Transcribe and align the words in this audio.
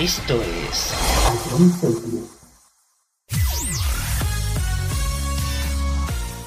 Esto 0.00 0.42
es 0.42 0.92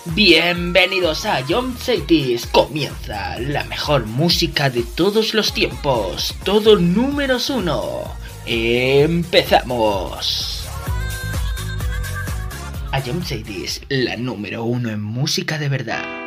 Bienvenidos 0.08 1.26
a 1.26 1.42
John 1.48 1.78
Cities. 1.78 2.46
Comienza 2.48 3.40
la 3.40 3.64
mejor 3.64 4.06
música 4.06 4.70
de 4.70 4.84
todos 4.84 5.34
los 5.34 5.54
tiempos. 5.54 6.36
Todo 6.44 6.76
números 6.76 7.50
uno. 7.50 8.04
Empezamos. 8.46 10.55
A 12.96 13.02
John 13.06 13.22
Cities, 13.22 13.82
la 13.90 14.16
número 14.16 14.64
uno 14.64 14.90
en 14.90 15.04
música 15.04 15.58
de 15.58 15.68
verdad. 15.68 16.25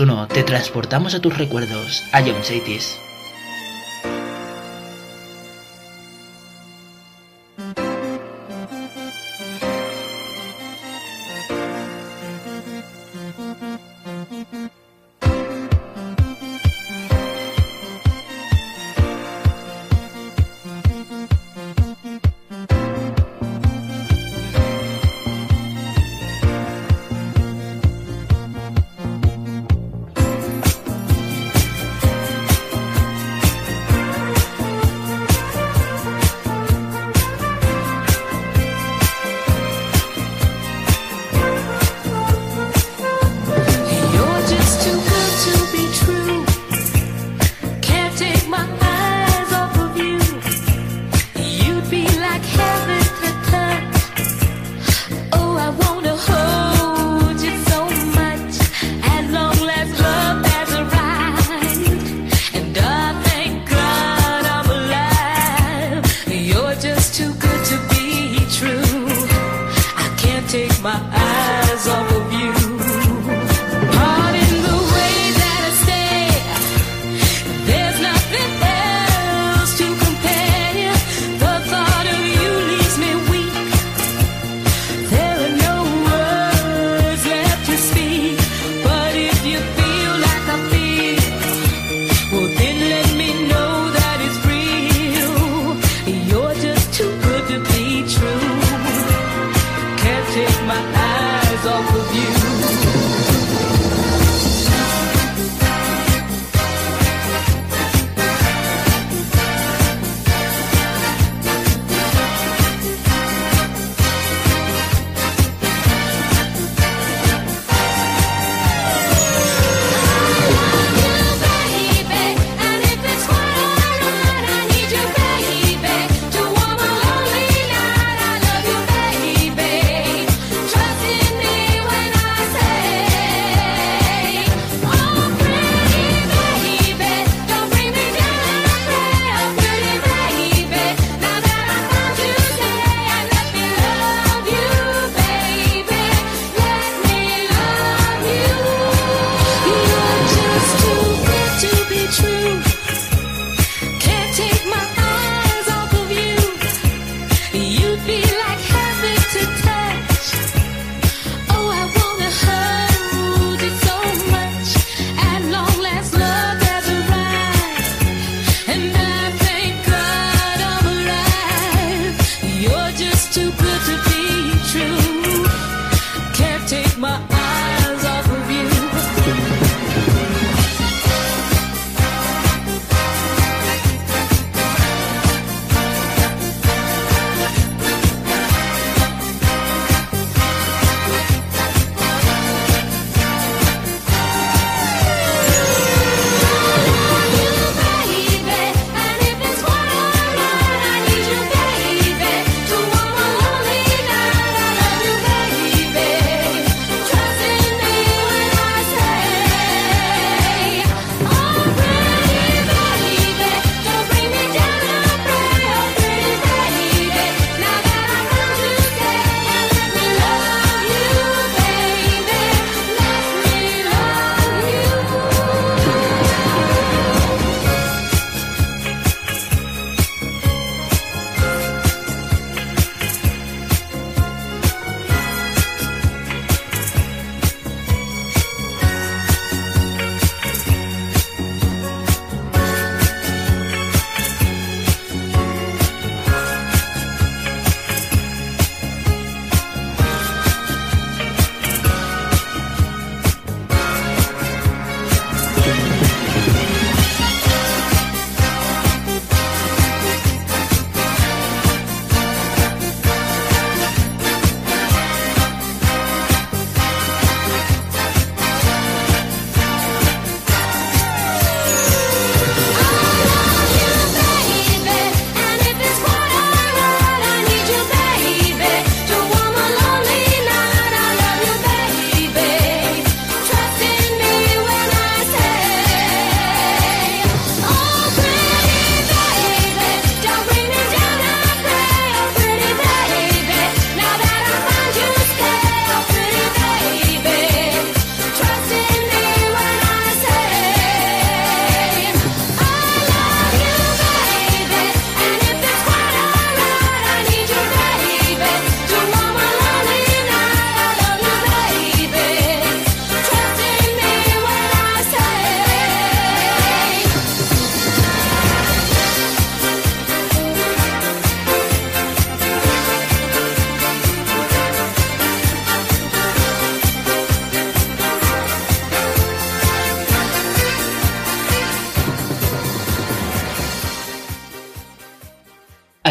Uno, 0.00 0.26
te 0.28 0.42
transportamos 0.42 1.14
a 1.14 1.20
tus 1.20 1.36
recuerdos, 1.36 2.04
a 2.12 2.20
John 2.22 2.42
Cities. 2.42 3.05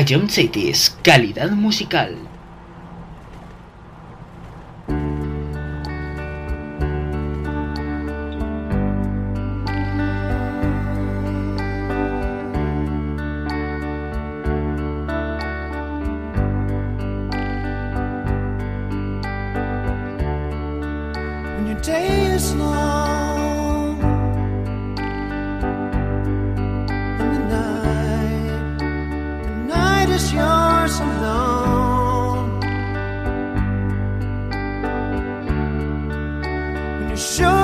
John 0.06 0.30
Cities, 0.30 0.96
calidad 1.02 1.52
musical. 1.52 2.25
show 37.18 37.55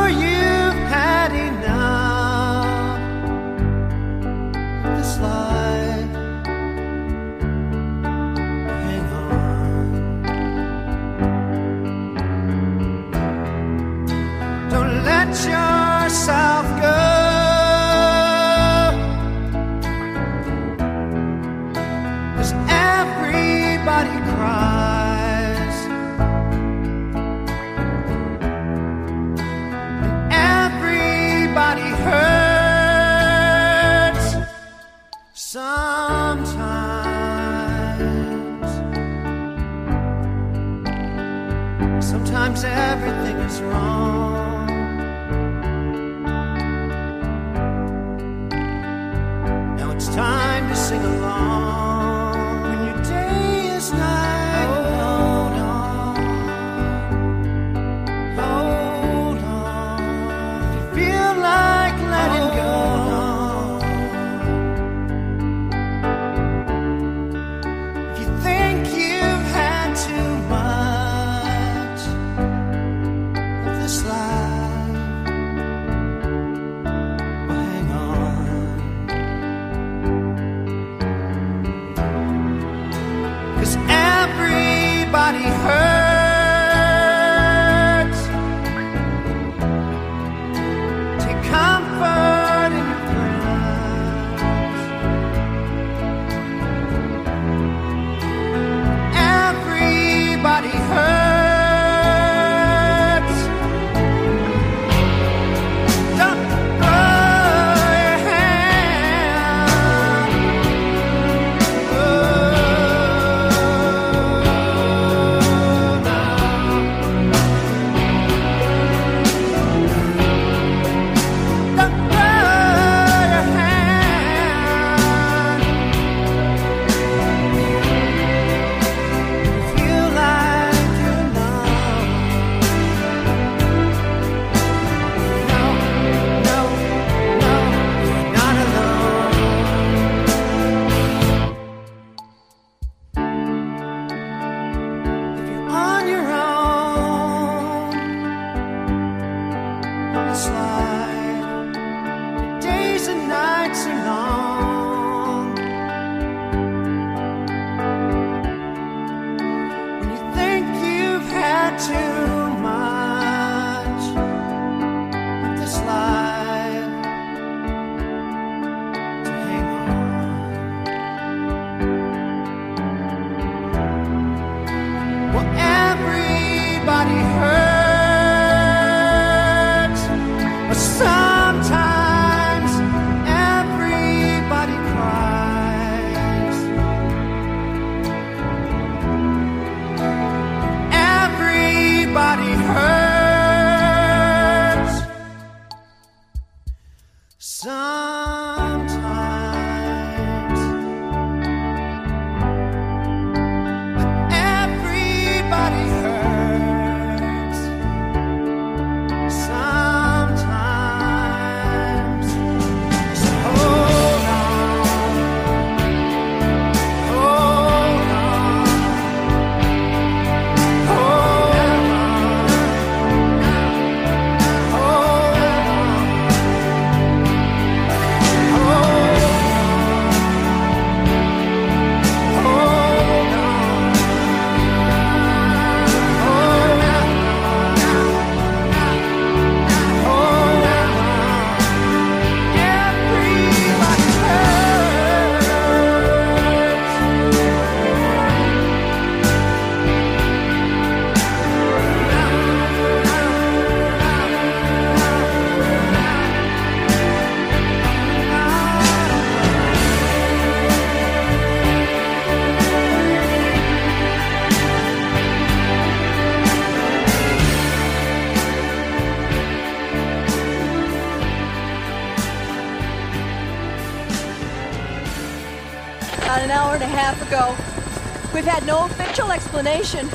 had 278.61 278.67
no 278.67 278.85
official 278.85 279.31
explanation. 279.31 280.07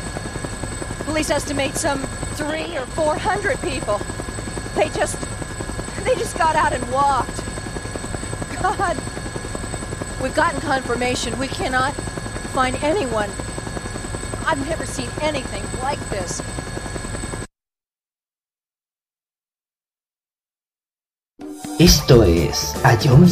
Police 1.04 1.30
estimate 1.30 1.74
some 1.74 1.98
three 2.36 2.76
or 2.76 2.86
four 2.86 3.16
hundred 3.18 3.60
people. 3.60 3.98
They 4.74 4.88
just. 4.90 5.18
they 6.04 6.14
just 6.14 6.36
got 6.38 6.56
out 6.56 6.72
and 6.72 6.90
walked. 6.90 7.42
God. 8.62 8.96
We've 10.22 10.34
gotten 10.34 10.60
confirmation. 10.60 11.38
We 11.38 11.48
cannot 11.48 11.94
find 12.54 12.76
anyone. 12.82 13.30
I've 14.46 14.64
never 14.68 14.86
seen 14.86 15.10
anything 15.20 15.62
like 15.80 16.00
this. 16.10 16.42
Esto 21.78 22.22
es 22.22 22.74
A 22.84 22.96
John. 22.96 23.26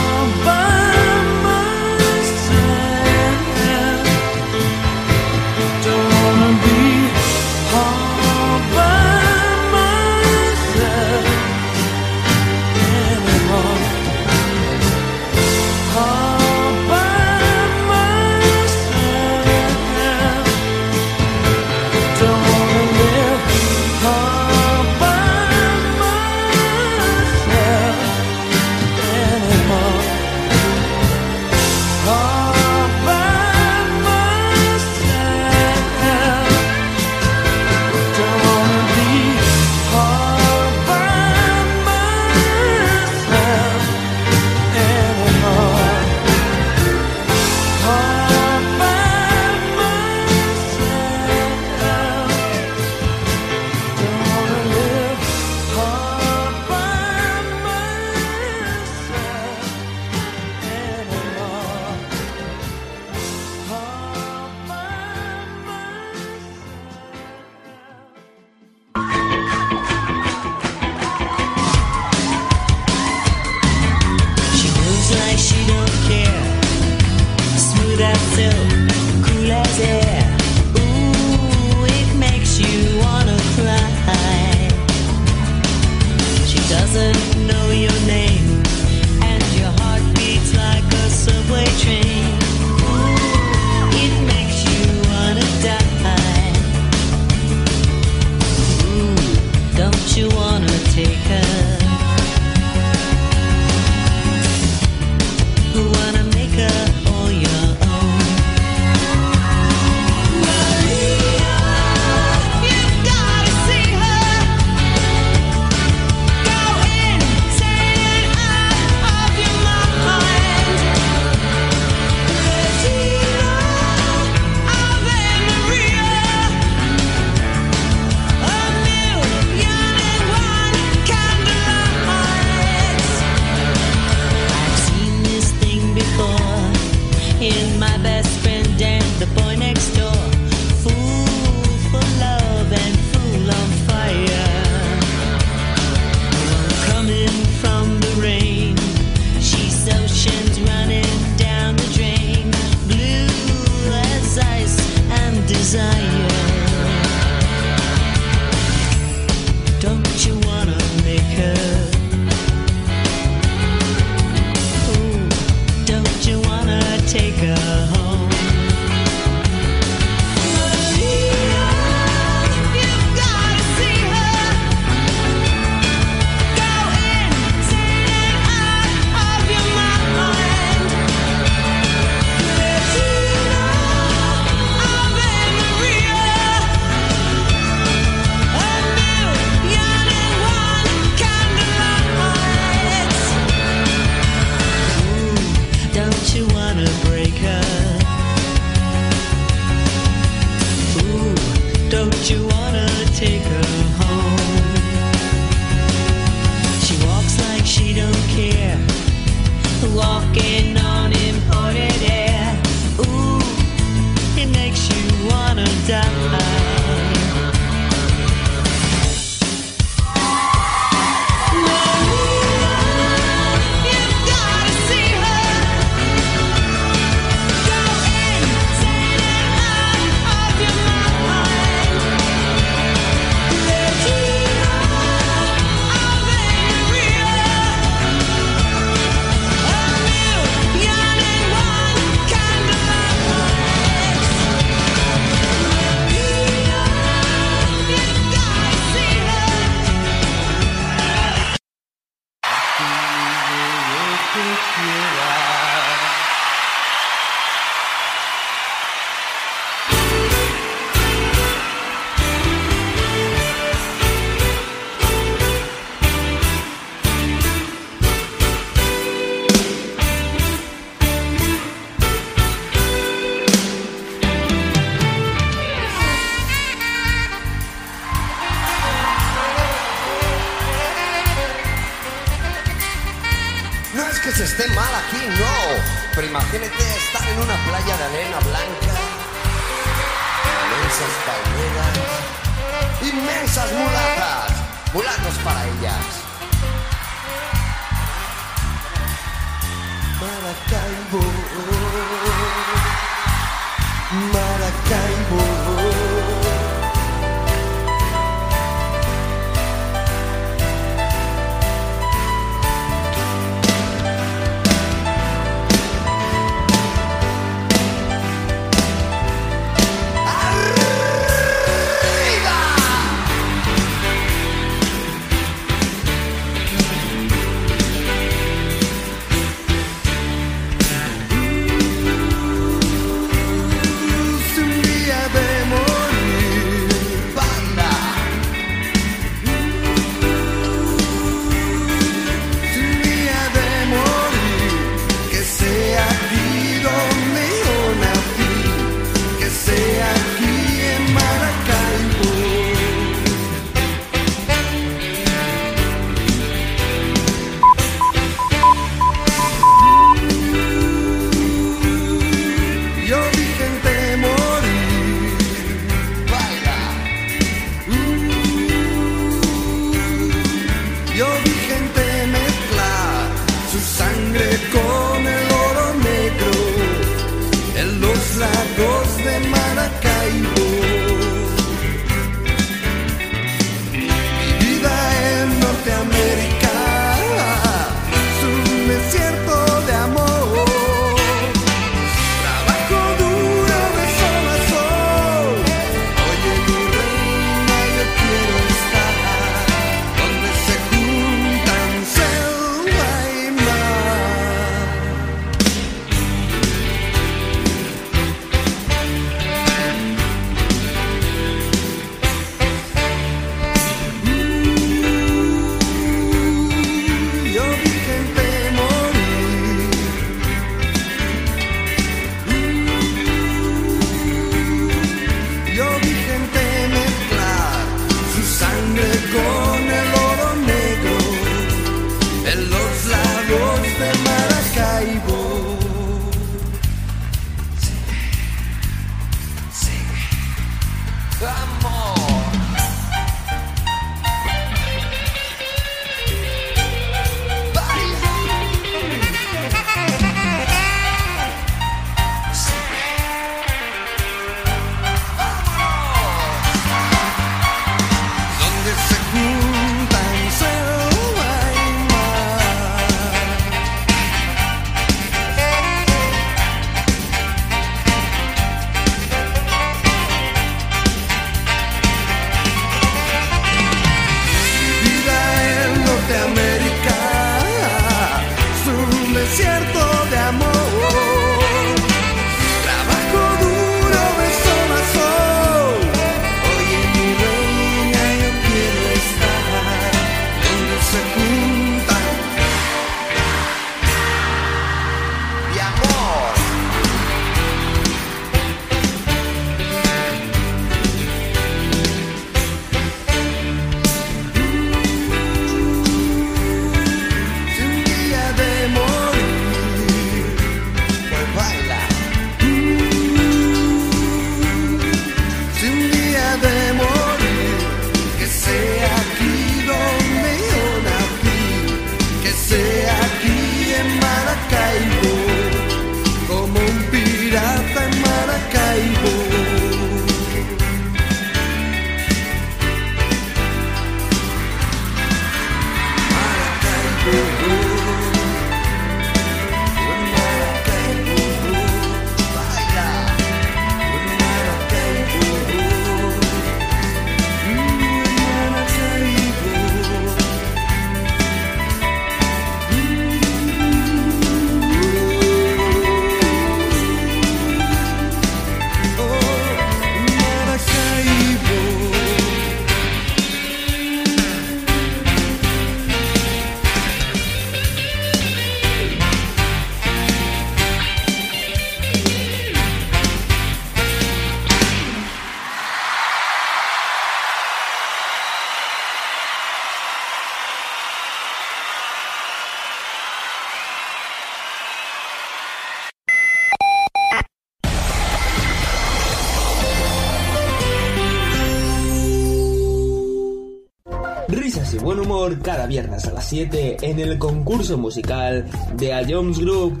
Cada 595.62 595.86
viernes 595.86 596.24
a 596.26 596.32
las 596.32 596.48
7 596.48 596.96
en 597.02 597.18
el 597.18 597.38
concurso 597.38 597.98
musical 597.98 598.64
de 598.96 599.12
A 599.12 599.22
Jones 599.28 599.58
Group. 599.58 600.00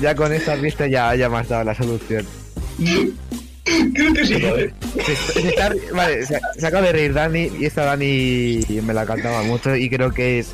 Ya 0.00 0.14
con 0.14 0.32
esta 0.32 0.54
pista 0.56 0.86
ya, 0.86 1.14
ya 1.14 1.28
me 1.30 1.38
has 1.38 1.48
dado 1.48 1.64
la 1.64 1.74
solución. 1.74 2.26
Creo 3.64 4.12
que 4.14 4.26
sí, 4.26 4.34
¿eh? 4.34 4.72
Se, 5.04 5.16
se 5.16 5.48
está- 5.48 5.72
vale, 5.92 6.24
se, 6.26 6.38
se 6.58 6.66
acaba 6.66 6.86
de 6.86 6.92
reír 6.92 7.12
Dani 7.14 7.50
y 7.58 7.64
esta 7.64 7.84
Dani 7.84 8.60
me 8.82 8.92
la 8.94 9.04
cantaba 9.06 9.42
mucho 9.42 9.74
y 9.74 9.88
creo 9.90 10.12
que 10.12 10.38
es 10.40 10.52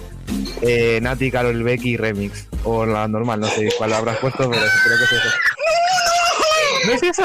eh, 0.62 0.98
Nati, 1.02 1.30
Carol 1.30 1.62
Becky 1.62 1.96
Remix. 1.96 2.46
O 2.64 2.86
la 2.86 3.08
normal, 3.08 3.40
no 3.40 3.48
sé 3.48 3.68
cuál 3.76 3.92
habrás 3.92 4.18
puesto, 4.18 4.48
pero 4.48 4.62
creo 4.84 4.98
que 4.98 5.04
es 5.04 5.12
eso. 5.12 5.28
¿No 6.86 6.92
es 6.94 7.02
eso? 7.02 7.22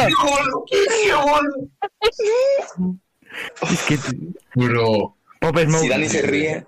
Es 3.71 3.81
que 3.83 3.97
Bro. 4.55 5.15
Pop 5.39 5.57
Smoke. 5.57 5.81
Si 5.83 5.87
Dani 5.89 6.09
se 6.09 6.21
ríe, 6.23 6.65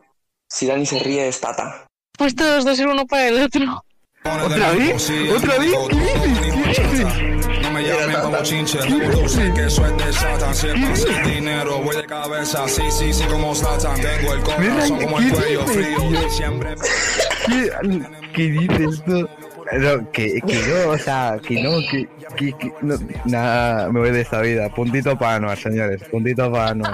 si 0.49 0.67
Dani 0.67 0.85
se 0.85 0.99
ríe 0.99 1.27
es 1.27 1.39
Tata. 1.39 1.87
Pues 2.17 2.35
todos 2.35 2.65
dos 2.65 2.75
ser 2.77 2.87
uno 2.87 3.05
para 3.05 3.27
el 3.27 3.41
otro. 3.41 3.83
¿Otra 4.23 4.71
vez? 4.71 5.09
¿Otra 5.35 5.57
vez? 5.57 5.73
¿Qué 5.89 5.95
dices? 5.95 6.79
¿Qué 6.79 6.87
dices? 6.87 7.61
No 7.61 7.71
me 7.71 7.83
llamen 7.83 8.21
como 8.21 8.43
chinche, 8.43 8.79
yo 8.89 9.29
sé 9.29 9.53
que 9.53 9.65
eso 9.65 9.85
es 9.85 9.97
de 9.97 10.13
Satan. 10.13 10.55
Si 10.55 10.67
es 10.67 10.73
pasa 10.73 11.21
el 11.21 11.31
dinero, 11.35 11.79
voy 11.79 11.95
de 11.95 12.05
cabeza. 12.05 12.67
Sí, 12.67 12.83
sí, 12.91 13.13
sí, 13.13 13.23
como 13.25 13.55
Satan. 13.55 13.95
Tengo 14.01 14.33
el 14.33 14.41
corazón 14.41 14.99
como 14.99 15.19
el 15.19 15.31
cuello 15.31 15.65
frío. 15.67 16.29
Siempre. 16.29 16.75
¿Qué, 17.45 17.71
qué 18.33 18.43
dices 18.43 19.03
tú? 19.05 19.29
No, 19.71 20.11
que, 20.11 20.41
que 20.47 20.55
no, 20.67 20.91
o 20.91 20.97
sea, 20.97 21.37
que 21.45 21.61
no, 21.61 21.79
que, 21.91 22.09
que, 22.35 22.53
que 22.57 22.73
no, 22.81 22.95
nada, 23.25 23.89
me 23.91 23.99
voy 23.99 24.11
de 24.11 24.21
esta 24.21 24.41
vida. 24.41 24.67
Puntito 24.69 25.17
para 25.17 25.35
Anuar, 25.35 25.57
señores, 25.57 26.01
puntito 26.09 26.51
para 26.51 26.69
Anuar. 26.71 26.93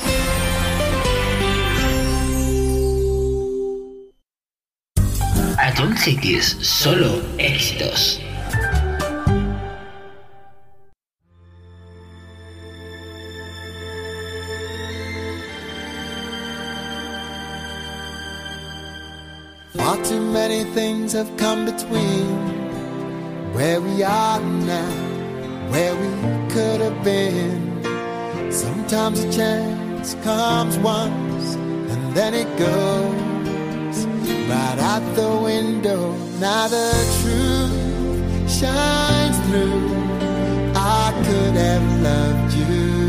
Ion 5.77 5.95
Cities, 5.97 6.57
solo 6.61 7.21
éxitos. 7.37 8.19
Far 19.75 19.97
too 20.03 20.19
many 20.19 20.63
things 20.73 21.13
have 21.13 21.29
come 21.37 21.65
between 21.65 22.27
where 23.53 23.79
we 23.79 24.03
are 24.03 24.39
now, 24.39 24.91
where 25.69 25.95
we 25.95 26.49
could 26.53 26.81
have 26.81 27.03
been. 27.03 28.51
Sometimes 28.51 29.19
a 29.23 29.31
chance 29.31 30.15
comes 30.23 30.77
once 30.79 31.55
and 31.55 32.15
then 32.15 32.33
it 32.33 32.49
goes 32.57 33.30
right 34.49 34.79
out 34.79 35.03
the 35.15 35.31
window. 35.43 36.13
Now 36.39 36.67
the 36.67 36.91
truth 37.21 38.49
shines 38.49 39.37
through. 39.47 39.81
I 40.75 41.13
could 41.25 41.55
have 41.65 41.87
loved 42.07 42.53
you. 42.53 43.01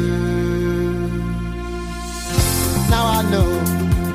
Now 2.91 3.05
I 3.19 3.23
know 3.33 3.51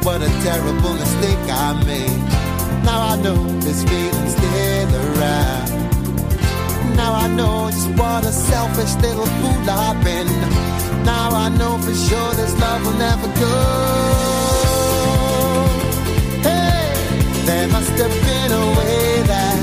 what 0.03 0.21
a 0.21 0.31
terrible 0.43 0.93
mistake 0.93 1.45
I 1.49 1.83
made. 1.85 2.23
Now 2.83 2.99
I 3.13 3.15
know 3.21 3.39
this 3.59 3.83
feeling's 3.83 4.35
still 4.37 4.91
around. 5.05 5.77
Now 6.95 7.13
I 7.13 7.27
know 7.27 7.69
just 7.69 7.89
what 7.99 8.23
a 8.25 8.31
selfish 8.31 8.95
little 9.01 9.25
fool 9.25 9.69
I've 9.69 10.03
been. 10.03 10.27
Now 11.03 11.29
I 11.31 11.49
know 11.49 11.77
for 11.77 11.93
sure 11.93 12.33
this 12.33 12.53
love 12.59 12.85
will 12.85 12.97
never 12.97 13.27
go. 13.39 14.66
There 17.47 17.67
must 17.69 17.91
have 17.91 18.11
been 18.27 18.51
a 18.51 18.65
way 18.77 19.21
that 19.21 19.59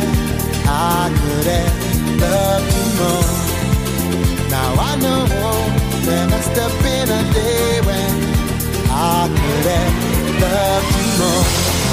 I 0.66 1.12
could 1.20 1.47
have 1.53 1.76
loved 2.18 2.72
you 2.76 2.87
more. 2.99 4.49
Now 4.49 4.70
I 4.91 4.97
know 5.05 5.26
there 6.07 6.26
must 6.28 6.57
have 6.57 6.74
been 6.82 7.09
a 7.20 7.22
day 7.35 7.80
when 7.89 8.12
I 8.89 9.28
could 9.28 9.66
have 9.74 9.95
loved 10.41 10.97
you 10.97 11.09
more. 11.20 11.84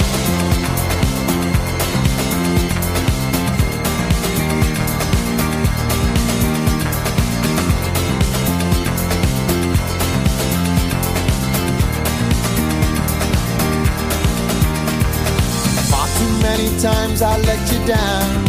Many 16.42 16.70
times 16.80 17.22
I 17.22 17.38
let 17.38 17.62
you 17.72 17.80
down 17.86 18.44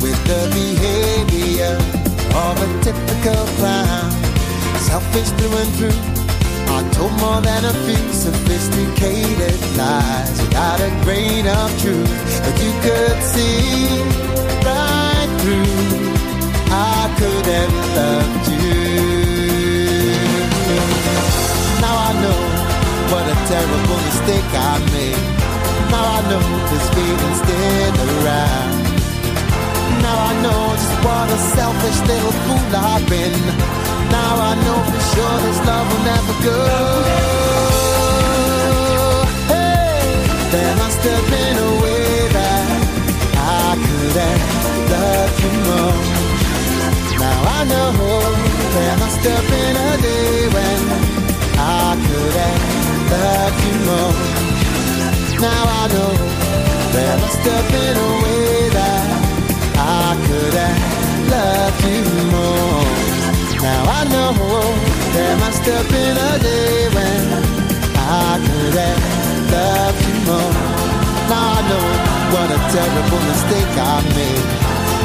with 0.00 0.18
the 0.30 0.42
behavior 0.54 1.74
of 2.46 2.54
a 2.66 2.68
typical 2.82 3.44
clown. 3.58 4.10
Selfish 4.88 5.30
through 5.36 5.56
and 5.62 5.70
through. 5.76 6.00
I 6.70 6.88
told 6.92 7.12
more 7.20 7.40
than 7.40 7.64
a 7.64 7.74
few 7.86 8.04
sophisticated 8.12 9.58
lies 9.76 10.40
without 10.42 10.80
a 10.80 10.90
grain 11.04 11.46
of 11.46 11.68
truth. 11.82 12.40
But 12.44 12.56
you 12.62 12.72
could 12.86 13.18
see 13.34 13.88
right 14.64 15.30
through. 15.40 15.88
I 16.70 17.02
could 17.18 17.46
have 17.56 17.74
loved 17.98 18.44
you. 18.52 18.78
Now 21.82 21.96
I 22.08 22.12
know 22.22 22.40
what 23.10 23.24
a 23.26 23.36
terrible 23.50 23.98
mistake 24.06 24.50
I 24.52 24.78
made. 24.92 25.37
Now 25.90 26.04
I 26.16 26.20
know 26.30 26.44
this 26.70 26.86
feeling's 26.94 27.38
still 27.42 27.96
around. 28.18 28.72
Now 30.04 30.18
I 30.30 30.32
know 30.42 30.60
just 30.76 30.96
what 31.04 31.26
a 31.30 31.38
selfish 31.56 31.98
little 32.10 32.34
fool 32.44 32.76
I've 32.76 33.04
been. 33.08 33.36
Now 34.10 34.32
I 34.50 34.52
know 34.64 34.78
for 34.90 35.02
sure 35.12 35.36
this 35.44 35.58
love 35.66 35.86
will 35.90 36.04
never 36.12 36.34
go. 36.48 36.60
Hey, 39.52 40.02
there 40.52 40.74
must 40.76 41.00
have 41.08 41.26
been 41.34 41.56
a 41.56 41.70
way 41.82 42.28
that 42.36 42.66
I 43.36 43.76
could 43.84 44.16
have 44.24 44.42
loved 44.92 45.36
you 45.42 45.52
more. 45.68 45.98
Now 47.18 47.38
I 47.56 47.64
know 47.70 47.90
there 48.76 48.96
must 49.04 49.20
have 49.28 49.46
been 49.52 49.76
a 49.76 49.92
day 50.08 50.48
when 50.56 50.80
I 51.58 51.96
could 52.06 52.34
have 52.42 52.62
loved 53.12 53.60
you 53.66 53.74
more. 53.86 54.47
Now 55.40 55.64
I 55.70 55.86
know 55.94 56.12
there 56.90 57.16
must 57.22 57.38
have 57.46 57.66
been 57.70 57.96
a 57.96 58.10
way 58.26 58.68
that 58.74 59.06
I 59.78 60.18
could 60.26 60.54
have 60.58 60.82
loved 61.30 61.78
you 61.86 62.02
more. 62.34 62.82
Now 63.62 63.82
I 63.86 64.02
know 64.10 64.34
there 65.14 65.36
must 65.38 65.62
have 65.62 65.86
been 65.94 66.16
a 66.18 66.34
day 66.42 66.90
when 66.90 67.22
I 67.94 68.42
could 68.42 68.74
have 68.82 69.02
loved 69.54 70.02
you 70.10 70.18
more. 70.26 70.54
Now 71.30 71.54
I 71.54 71.60
know 71.70 71.86
what 72.34 72.48
a 72.50 72.60
terrible 72.74 73.22
mistake 73.30 73.74
I 73.78 74.02
made. 74.18 74.48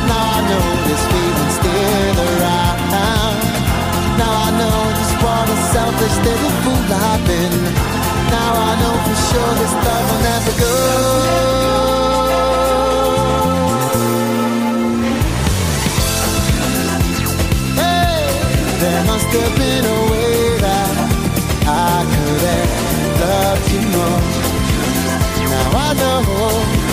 Now 0.09 0.17
I 0.17 0.39
know 0.49 0.65
this 0.89 1.03
feeling's 1.13 1.55
still 1.61 2.17
around. 2.25 2.79
Now 4.17 4.33
I 4.33 4.49
know 4.57 4.77
just 4.97 5.13
what 5.21 5.45
a 5.45 5.57
selfish 5.77 6.17
little 6.25 6.53
fool 6.65 6.89
I've 6.89 7.21
been. 7.29 8.02
Now 8.33 8.51
I 8.69 8.71
know 8.81 8.95
for 9.05 9.17
sure 9.27 9.53
this 9.61 9.73
love 9.85 10.05
will 10.09 10.21
never 10.29 10.53
go. 10.63 10.73
Hey, 17.81 18.25
there 18.81 19.03
must 19.05 19.29
have 19.37 19.53
been 19.61 19.85
a 19.85 19.99
way 20.11 20.33
that 20.65 20.93
I 21.65 21.95
could 22.13 22.41
have 22.49 22.71
loved 23.21 23.65
you 23.73 23.81
more. 23.93 24.21
Now 25.53 25.69
I 25.85 25.89
know 26.01 26.19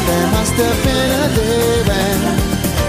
there 0.09 0.29
must 0.37 0.57
have 0.65 0.79
been 0.85 1.11
a 1.25 1.29
day 1.41 1.73
when 1.89 2.19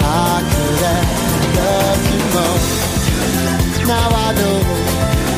I 0.03 0.43
could 0.51 0.81
have 0.89 1.09
loved 1.57 2.05
you 2.11 2.21
more. 2.35 2.59
Now 3.87 4.07
I 4.25 4.29
know 4.39 4.57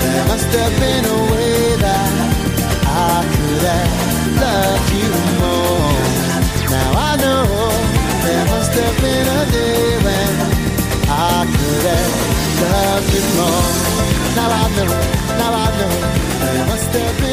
there 0.01 0.25
must 0.31 0.49
have 0.59 0.73
been 0.79 1.05
a 1.05 1.19
way 1.31 1.75
that 1.85 2.12
could 3.53 3.67
have 3.67 4.41
loved 4.41 4.91
you 4.97 5.09
more. 5.41 5.93
Now 6.73 6.89
I 6.97 7.15
know 7.21 7.45
there 8.25 8.45
must 8.45 8.73
have 8.81 8.95
been 9.01 9.27
a 9.27 9.43
day 9.51 9.97
when 10.05 10.33
I 11.09 11.45
could 11.53 11.85
have 11.93 12.13
loved 12.73 13.13
you 13.13 13.23
more. 13.37 13.65
Now 14.37 14.49
I 14.49 14.65
know, 14.75 14.89
now 15.41 15.51
I 15.53 15.69
know 15.77 15.93
there 16.41 16.65
must 16.65 16.89
have 16.97 17.17
been 17.21 17.32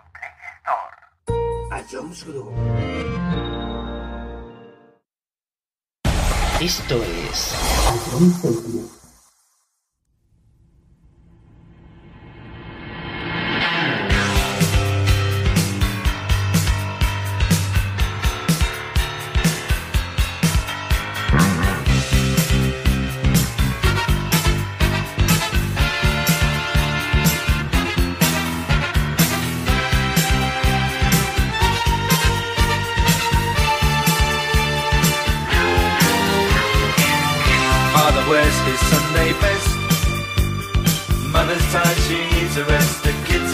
A 1.71 1.81
Jones 1.89 2.25
Group. 2.25 2.51
Esto 6.59 7.01
es 7.01 7.55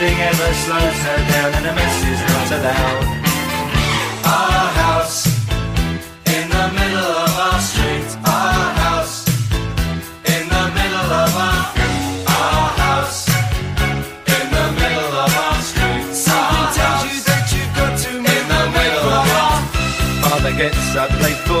Nothing 0.00 0.18
ever 0.22 0.54
slows 0.54 0.98
her 1.04 1.20
down, 1.28 1.54
and 1.56 1.66
a 1.66 1.74
mess 1.74 1.96
is 2.08 2.20
not 2.32 2.48
allowed. 2.56 3.04
Our 4.24 4.68
house 4.80 5.26
in 6.24 6.48
the 6.48 6.66
middle 6.72 7.12
of 7.20 7.32
our 7.36 7.60
street. 7.60 8.08
Our 8.24 8.72
house 8.80 9.28
in 10.24 10.48
the 10.48 10.64
middle 10.72 11.10
of 11.20 11.36
our 11.36 11.60
our 12.32 12.68
house 12.80 13.28
in 13.28 14.46
the 14.56 14.66
middle 14.80 15.12
of 15.20 15.30
our 15.44 15.60
street. 15.60 16.08
Something 16.16 16.68
tells 16.80 17.04
you 17.04 17.20
that 17.28 17.44
you've 17.52 17.74
got 17.76 17.92
to 18.00 18.10
in 18.16 18.44
the 18.56 18.64
middle 18.72 19.08
of 19.20 19.26
our 19.36 19.60
Father 20.24 20.56
gets 20.56 20.96
up 20.96 21.12
late 21.20 21.36
for 21.44 21.60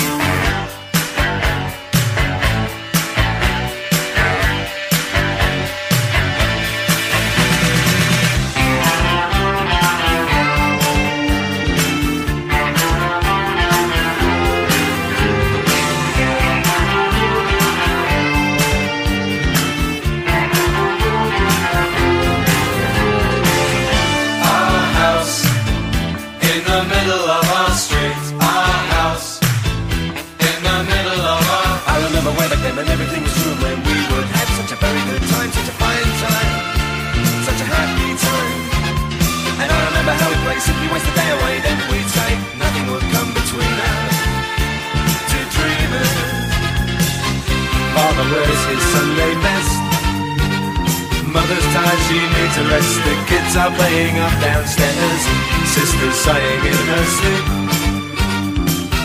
She 51.71 52.19
needs 52.19 52.57
a 52.57 52.65
rest. 52.67 52.99
The 53.05 53.15
kids 53.27 53.55
are 53.55 53.71
playing 53.71 54.19
up 54.19 54.33
downstairs. 54.41 55.21
Sister's 55.63 56.15
sighing 56.15 56.65
in 56.65 56.81
her 56.91 57.05
sleep. 57.15 57.45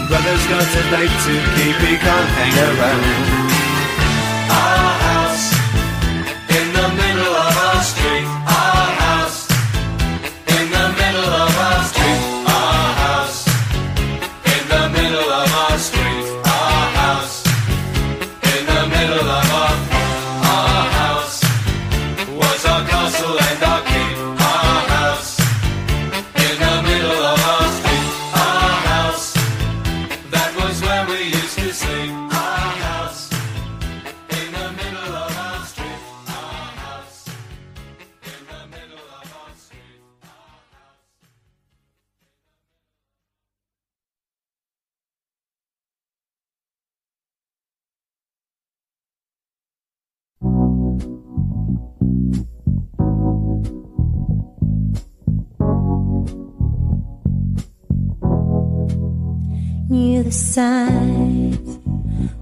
Brother's 0.08 0.46
got 0.50 0.66
a 0.66 0.82
date 0.90 1.16
to 1.26 1.34
keep, 1.54 1.76
he 1.86 1.96
can't 1.96 2.28
hang 2.34 2.78
around. 2.78 3.45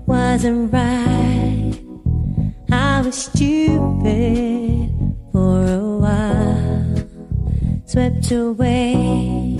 wasn't 0.07 0.73
right. 0.73 1.75
I 2.71 3.03
was 3.05 3.17
stupid 3.17 4.95
for 5.33 5.67
a 5.67 5.99
while, 5.99 7.09
swept 7.87 8.31
away 8.31 9.54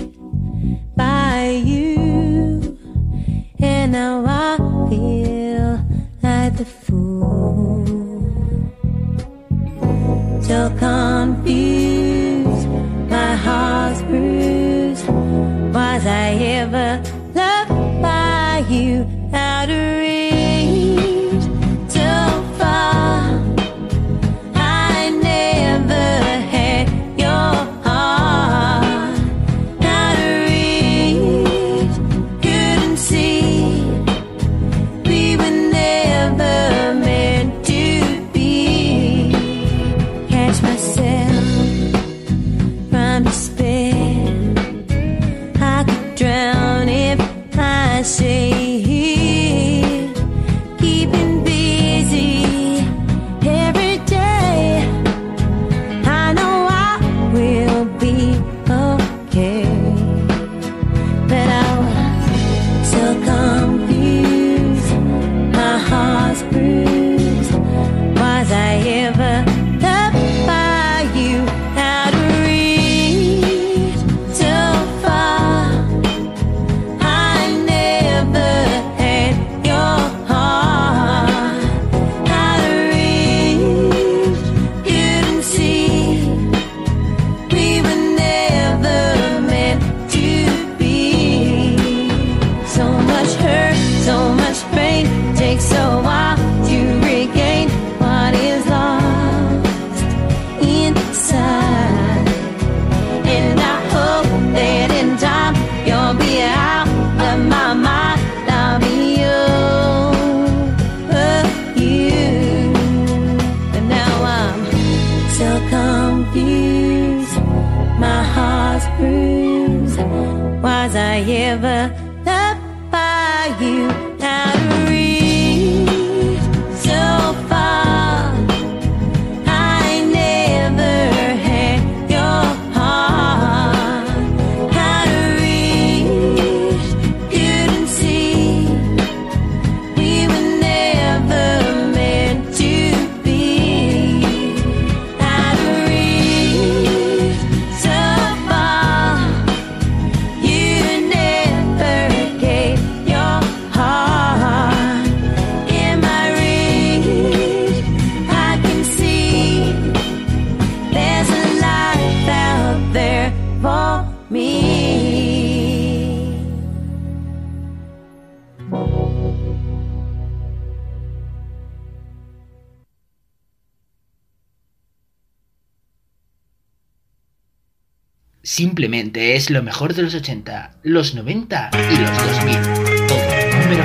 Es 179.45 179.51
lo 179.51 179.61
mejor 179.61 179.93
de 179.93 180.01
los 180.01 180.15
80, 180.15 180.71
los 180.81 181.13
90 181.13 181.69
y 181.91 181.97
los 181.97 182.17
2000. 182.17 182.61
Todo 183.07 183.61
número 183.61 183.83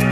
1. 0.00 0.11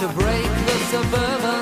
to 0.00 0.08
break 0.14 0.44
the 0.44 0.78
suburban 0.90 1.59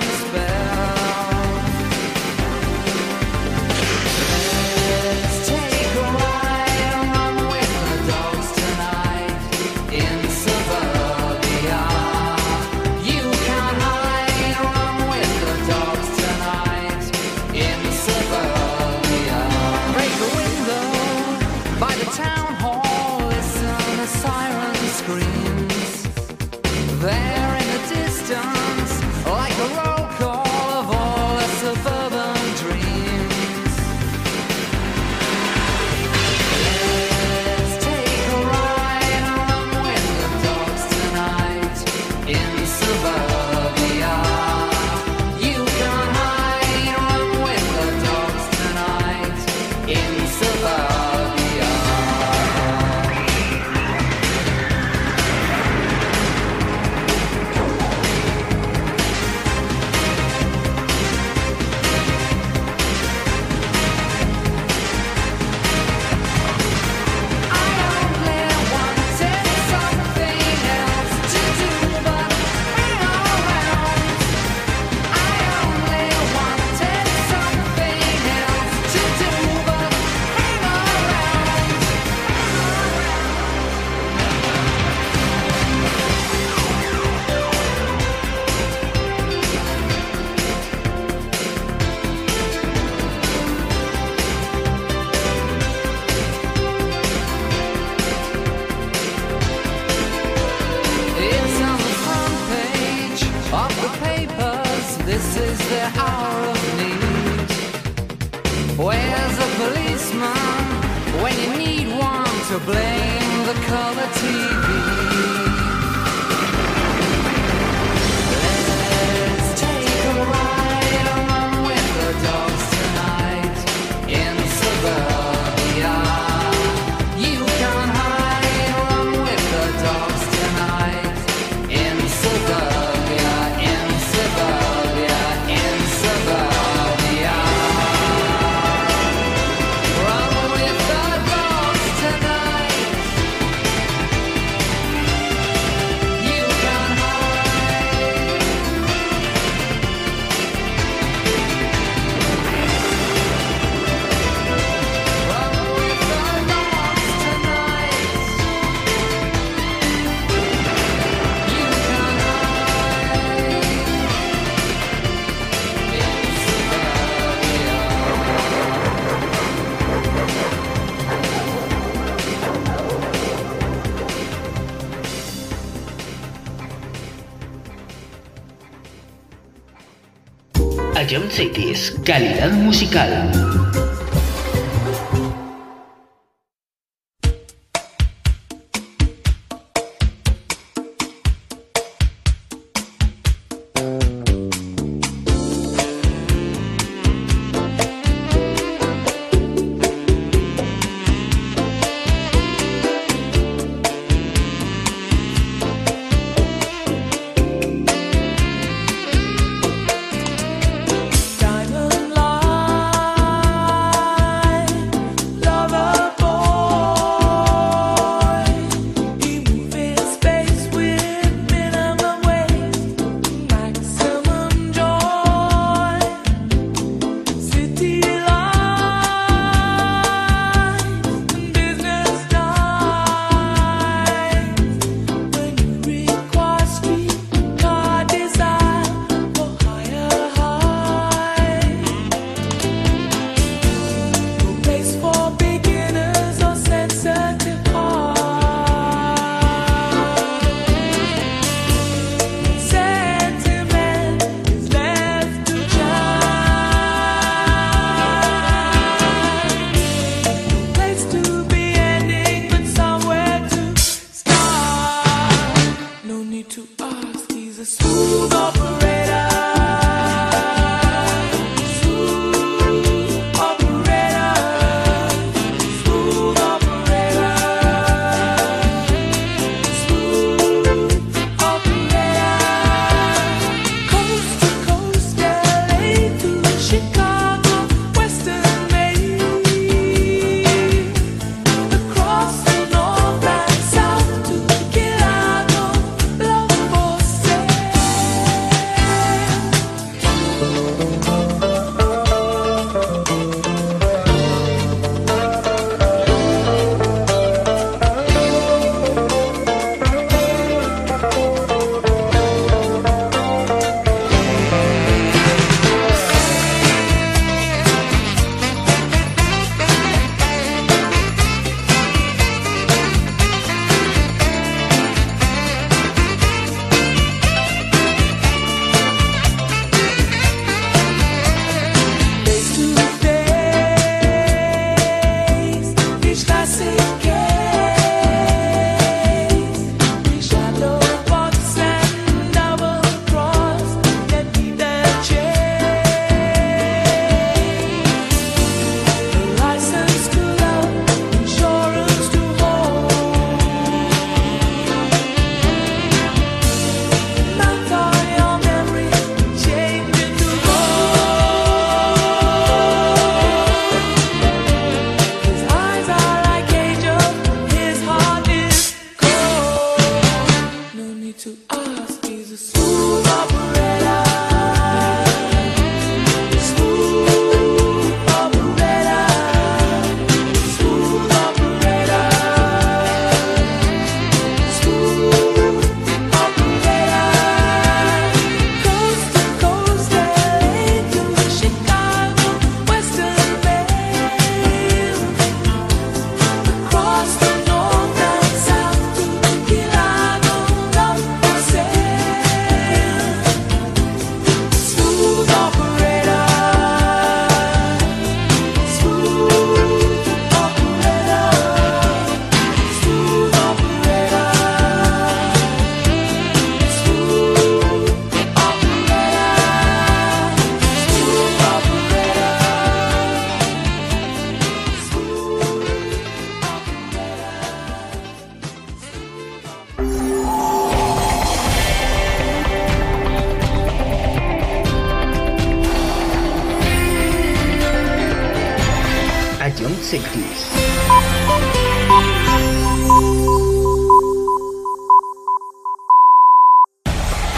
Cities, 181.38 181.94
calidad 182.04 182.50
musical. 182.50 183.57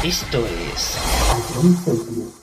Esto 0.03 0.45
es 0.73 2.40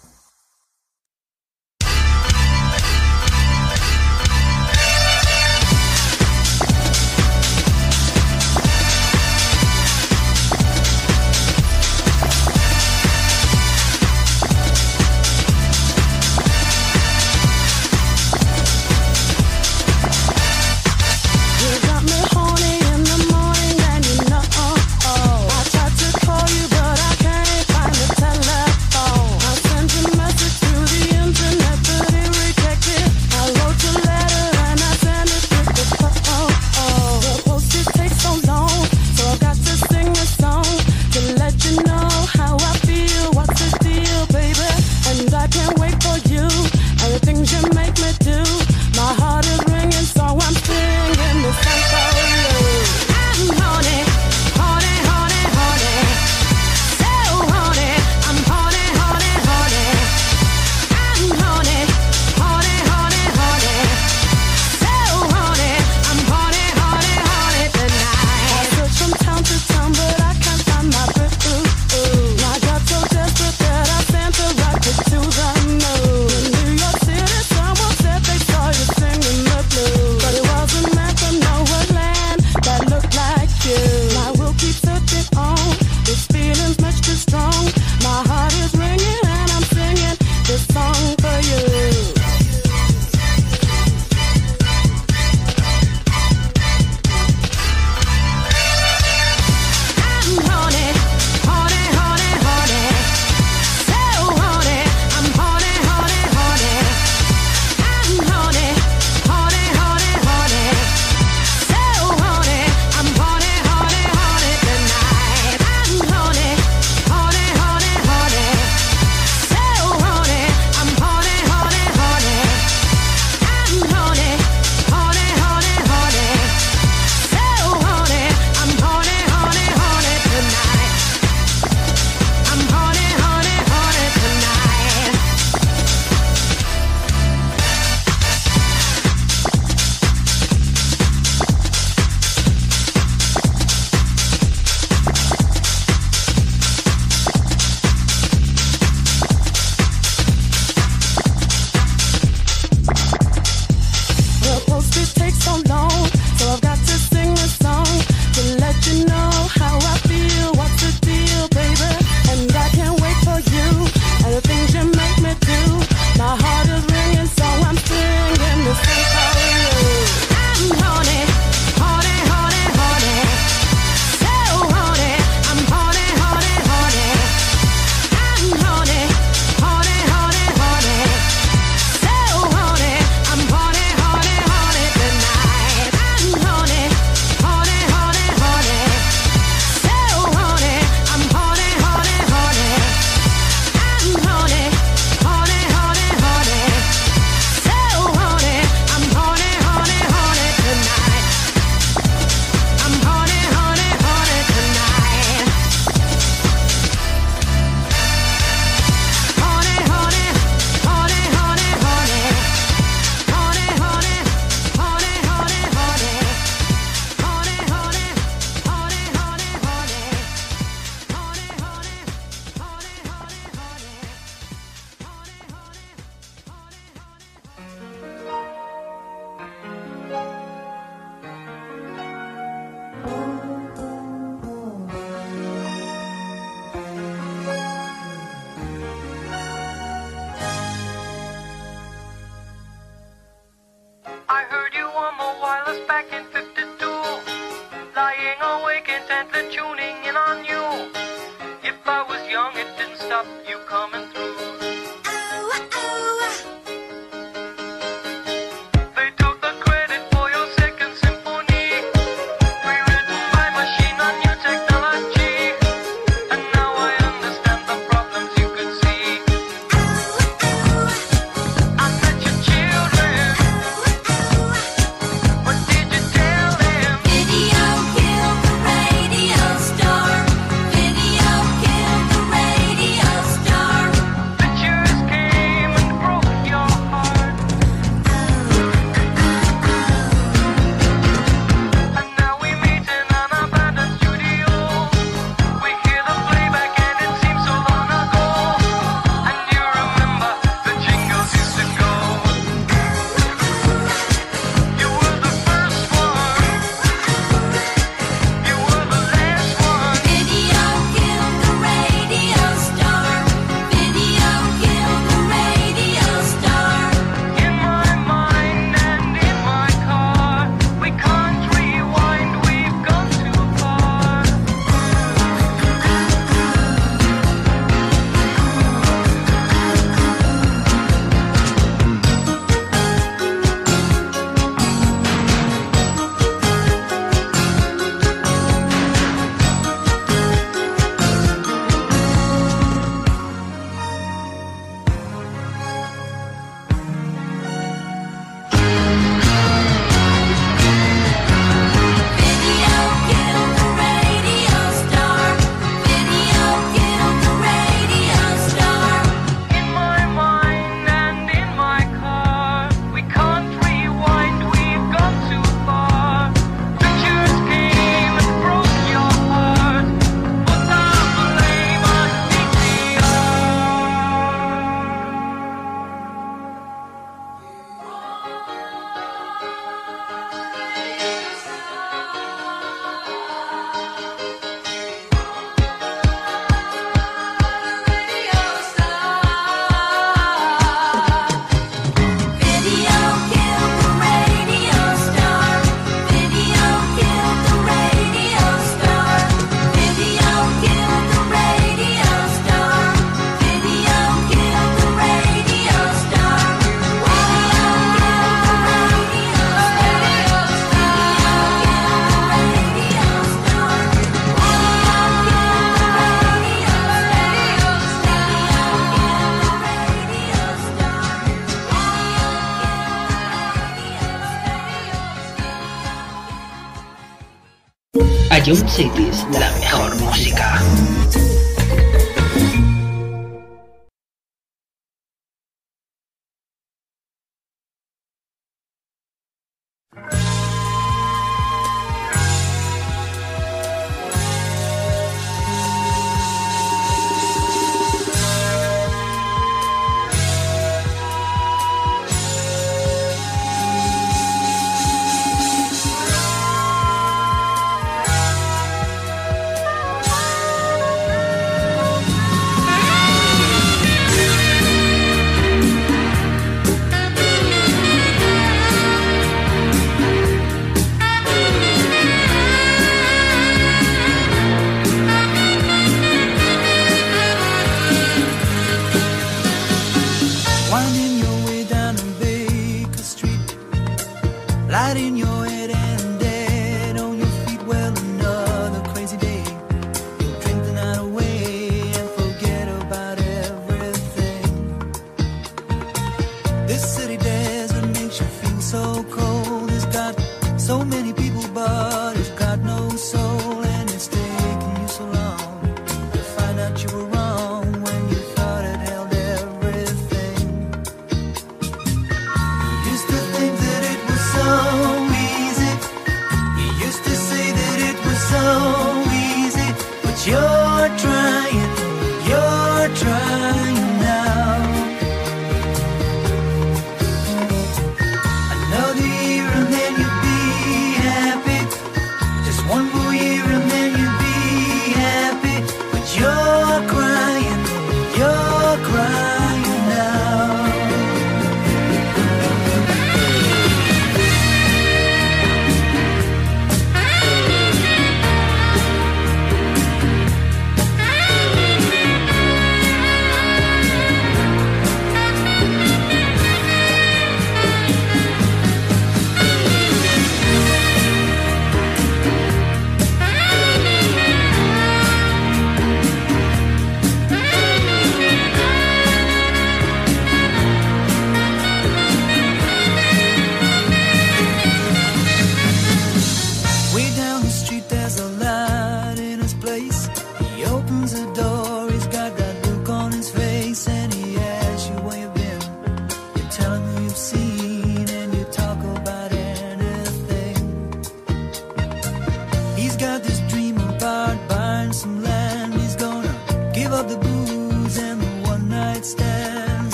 Ion 428.47 428.65
Cities, 428.69 429.25
la 429.33 429.46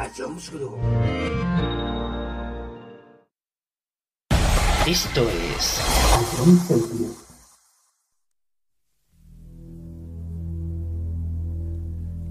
A 0.00 0.08
Jones 0.10 0.48
Group. 0.50 0.78
Esto 4.86 5.28
es. 5.28 5.82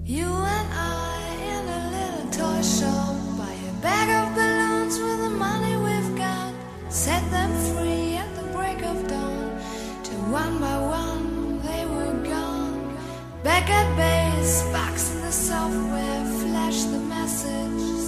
You 0.02 0.24
and 0.24 0.68
I 0.72 1.20
in 1.44 1.68
a 1.68 1.82
little 1.92 2.30
toy 2.30 2.62
shop 2.62 3.14
buy 3.36 3.52
a 3.52 3.72
bag 3.82 4.08
of 4.16 4.34
balloons 4.34 4.98
with 4.98 5.18
the 5.24 5.30
money 5.36 5.76
we've 5.76 6.16
got. 6.16 6.54
Set 6.88 7.22
them 7.30 7.52
free 7.74 8.16
at 8.16 8.34
the 8.34 8.46
break 8.56 8.82
of 8.82 9.06
dawn. 9.06 9.60
Till 10.02 10.22
one 10.32 10.58
by 10.58 10.78
one 10.78 11.60
they 11.60 11.84
were 11.84 12.16
gone. 12.26 12.96
Back 13.44 13.68
at 13.68 13.94
base, 13.94 14.62
box 14.72 15.12
in 15.12 15.20
the 15.20 15.32
software, 15.32 16.24
flash 16.40 16.84
the 16.84 17.07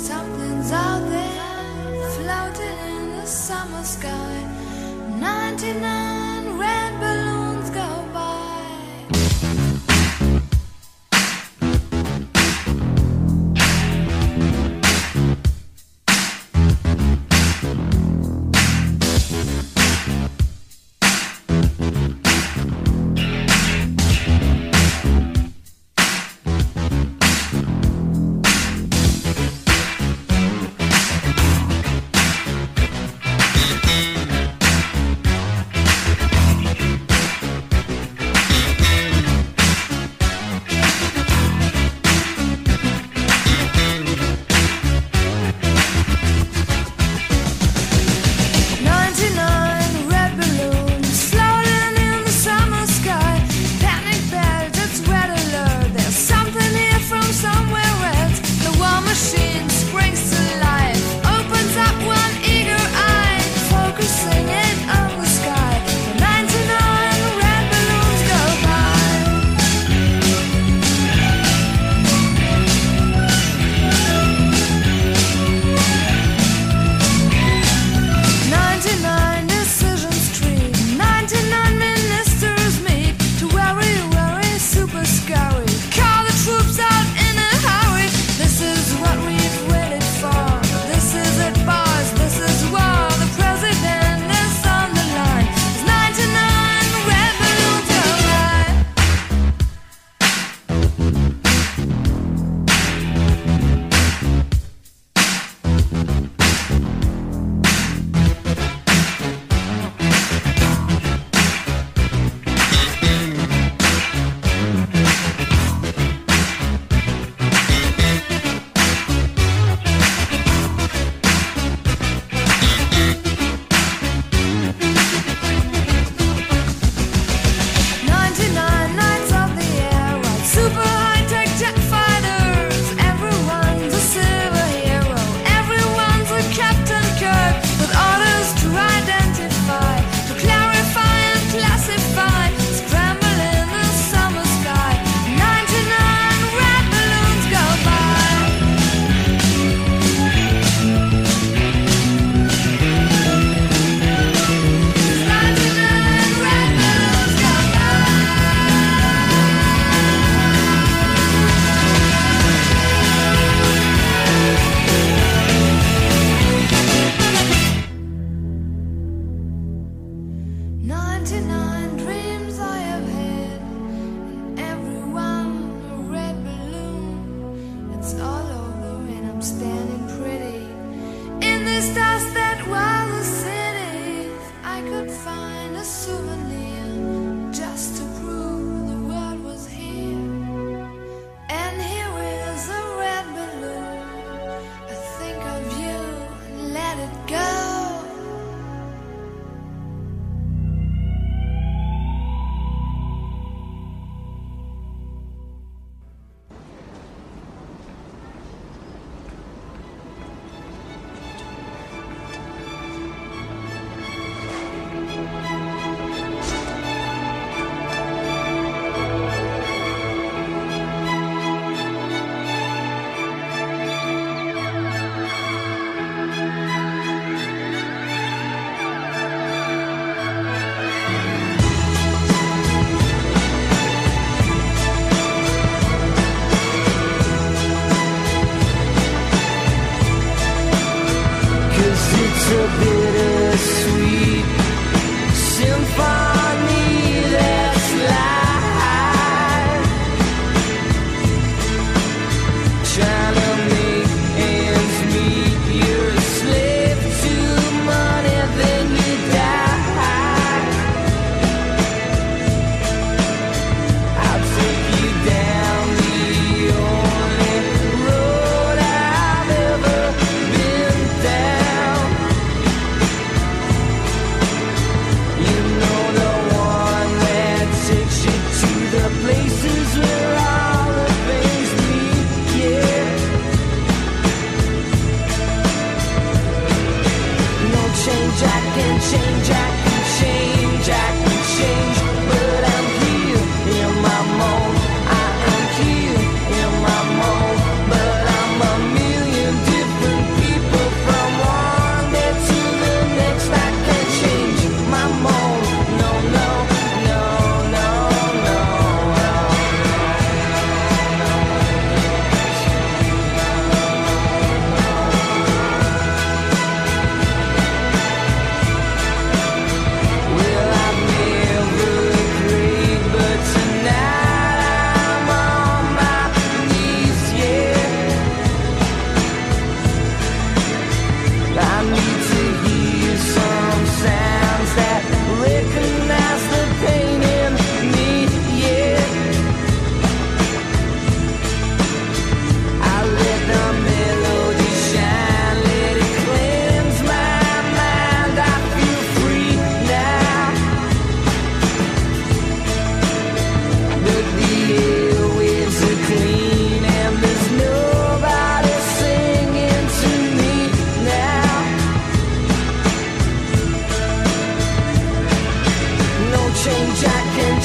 Something's 0.08 0.72
out 0.72 1.02
there, 1.08 2.10
floating 2.16 2.78
in 2.92 3.16
the 3.16 3.26
summer 3.26 3.84
sky. 3.84 4.34
99 5.18 5.99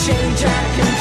change 0.05 0.45
I 0.45 0.94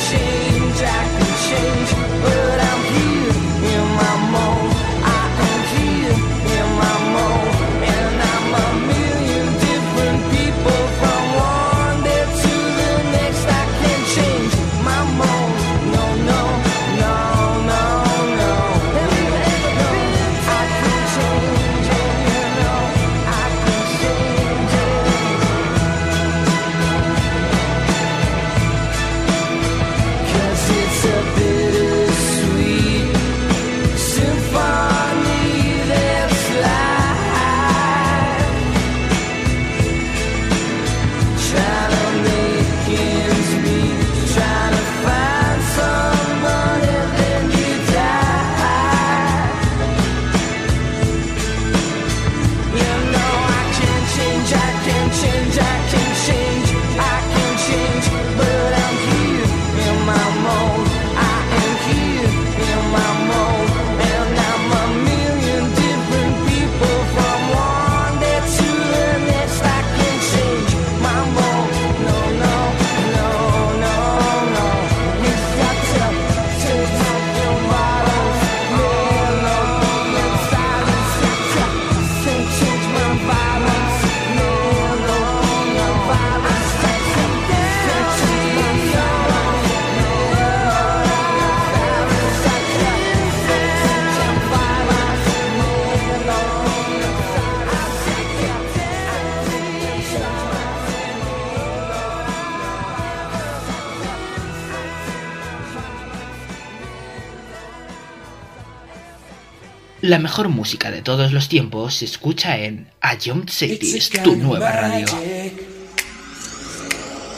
La 110.05 110.19
mejor 110.19 110.51
música 110.51 110.91
de 110.91 111.01
todos 111.01 111.33
los 111.33 111.49
tiempos 111.49 111.95
se 111.95 112.05
escucha 112.05 112.59
en 112.59 112.91
A 113.01 113.17
Young 113.17 113.49
City, 113.49 113.97
es 113.97 114.11
tu 114.11 114.37
nueva 114.37 114.71
radio. 114.71 115.07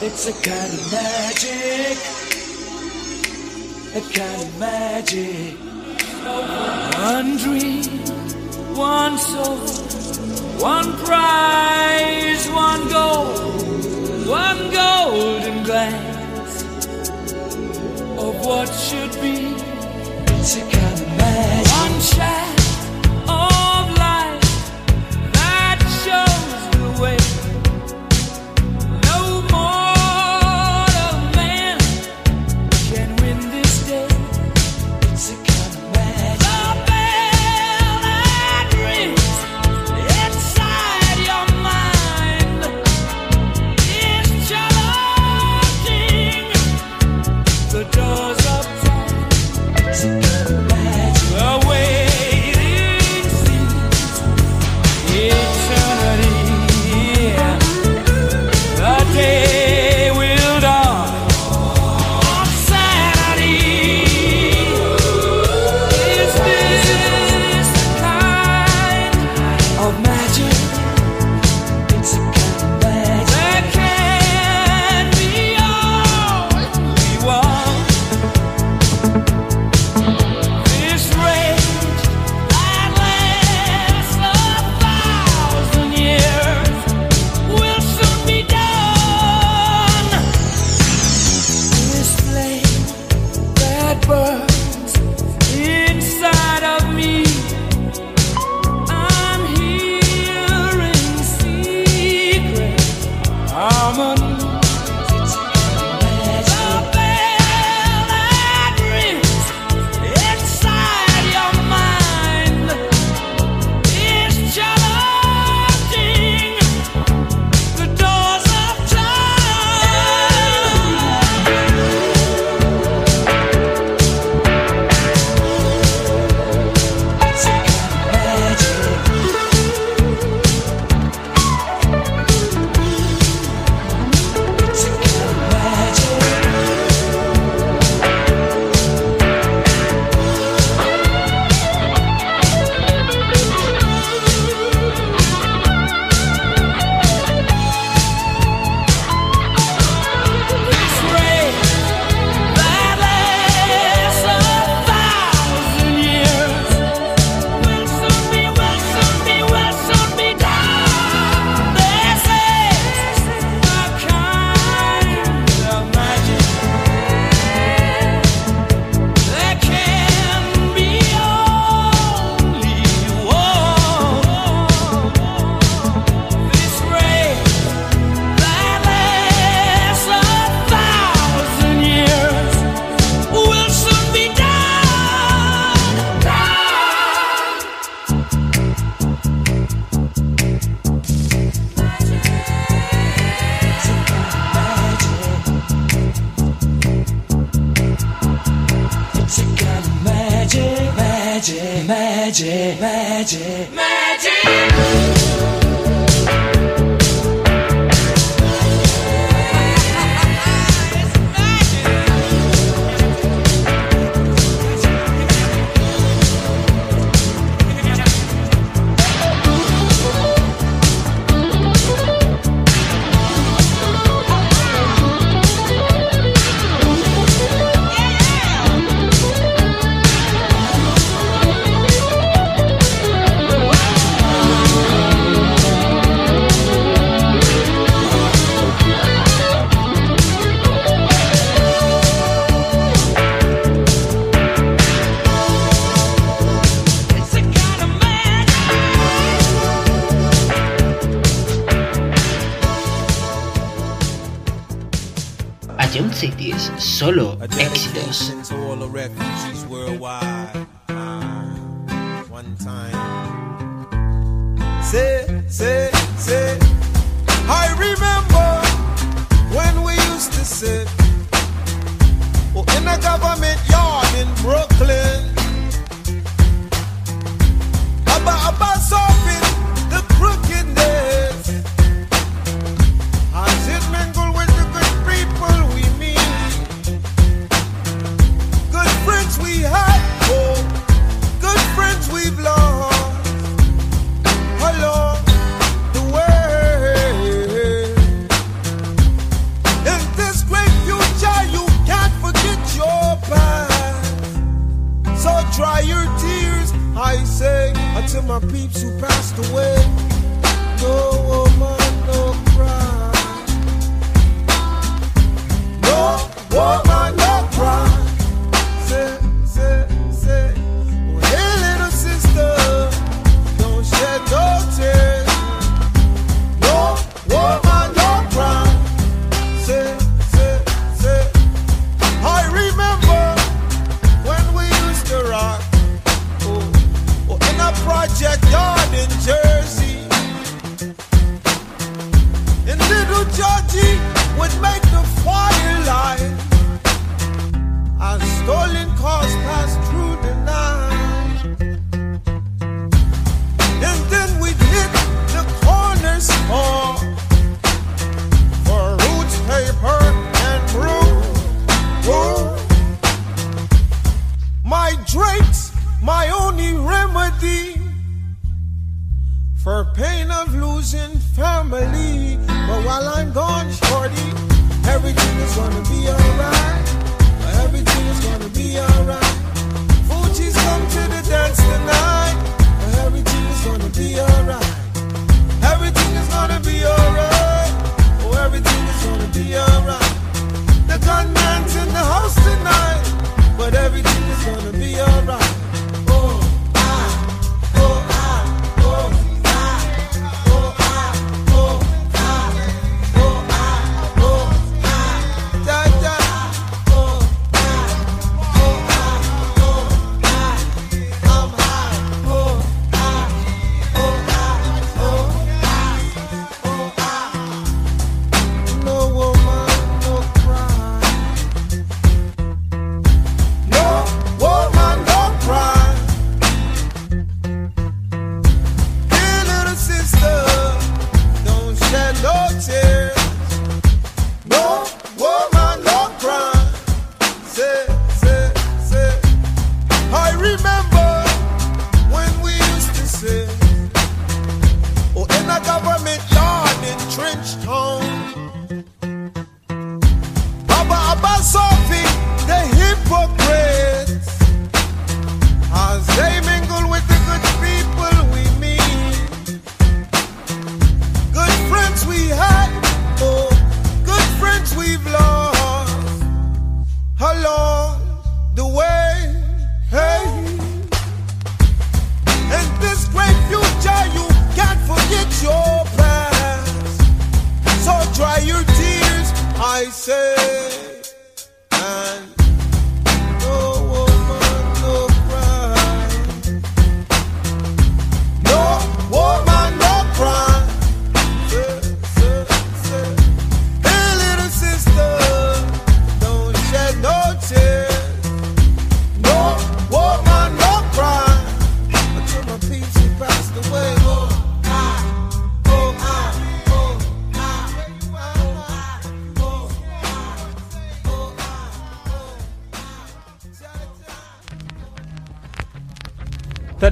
It's 0.01 0.27
a 0.27 0.33
kind 0.43 0.73
of 0.73 0.91
magic. 0.91 1.97
A 3.95 4.01
kind 4.11 4.41
of 4.41 4.59
magic. 4.59 5.55
One 6.99 7.37
dream, 7.37 8.03
one 8.75 9.17
soul, 9.17 9.59
one 10.59 10.91
prize, 11.05 12.49
one 12.49 12.89
goal, 12.89 13.27
one 14.27 14.69
golden 14.73 15.63
glance. 15.63 15.96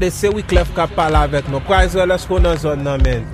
de 0.05 0.11
se 0.11 0.29
Wyclef 0.29 0.69
kap 0.77 0.91
pala 0.97 1.23
avek 1.25 1.47
nou. 1.49 1.61
Kwa 1.65 1.83
izwe 1.87 2.05
lòs 2.05 2.27
konon 2.29 2.59
zon 2.61 2.85
men. 3.01 3.25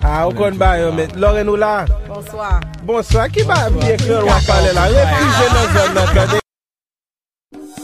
A, 0.00 0.24
ou 0.24 0.32
kon 0.36 0.56
bayo 0.60 0.92
men. 0.96 1.12
Lore 1.20 1.44
nou 1.44 1.60
la? 1.60 1.84
Bonsoir. 2.08 2.60
Bonsoir. 2.88 3.28
Ki 3.34 3.44
ba 3.48 3.66
biye 3.76 3.98
kler 4.00 4.24
nan 5.98 6.08
kade. 6.16 6.40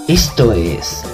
Esto 0.09 0.51
es 0.57 1.05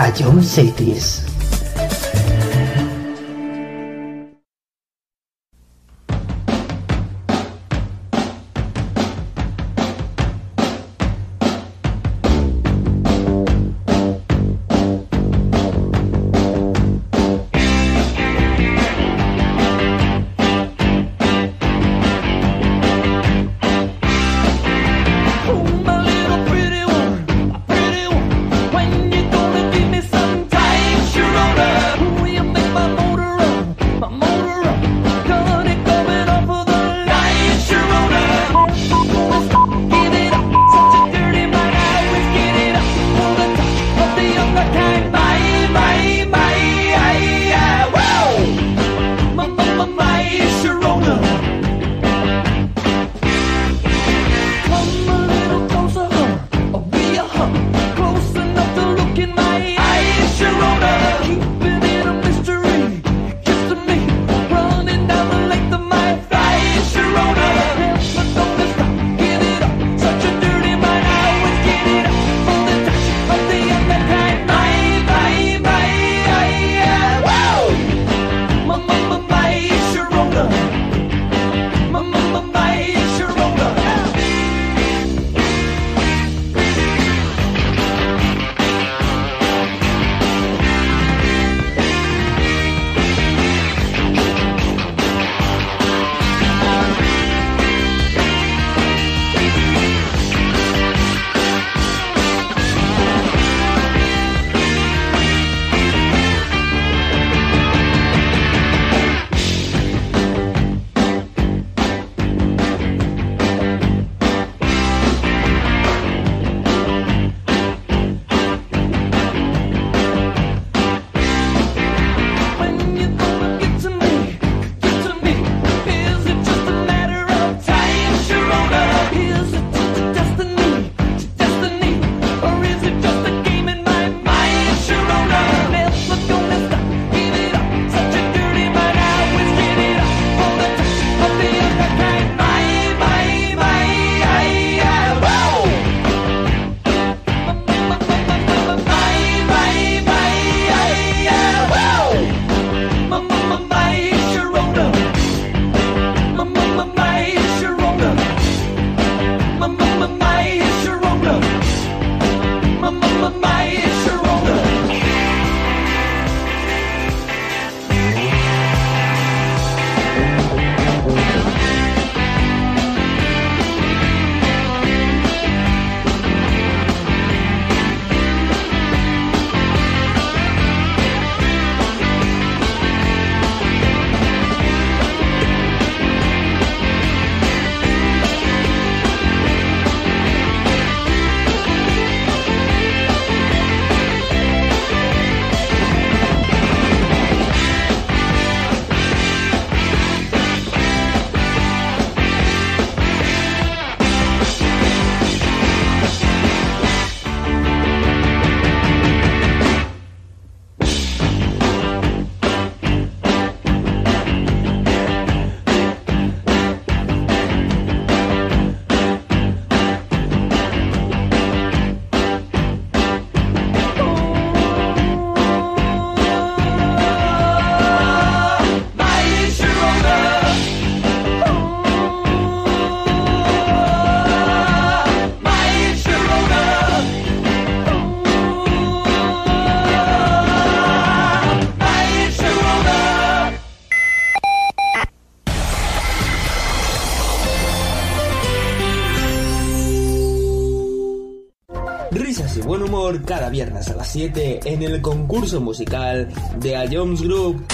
Risas 252.11 252.57
y 252.57 252.61
buen 252.61 252.83
humor 252.83 253.23
cada 253.25 253.49
viernes 253.51 253.89
a 253.89 253.95
las 253.97 254.09
7 254.13 254.61
en 254.65 254.83
el 254.83 255.01
concurso 255.01 255.61
musical 255.61 256.29
de 256.59 256.77
A 256.77 256.87
Jones 256.91 257.23
Group. 257.23 257.65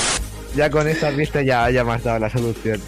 Ya 0.57 0.71
con 0.71 0.89
estas 0.89 1.15
vistas 1.17 1.45
ya, 1.45 1.71
ya 1.71 1.85
me 1.85 1.93
has 1.93 2.03
dado 2.05 2.19
la 2.19 2.31
solución. 2.31 2.81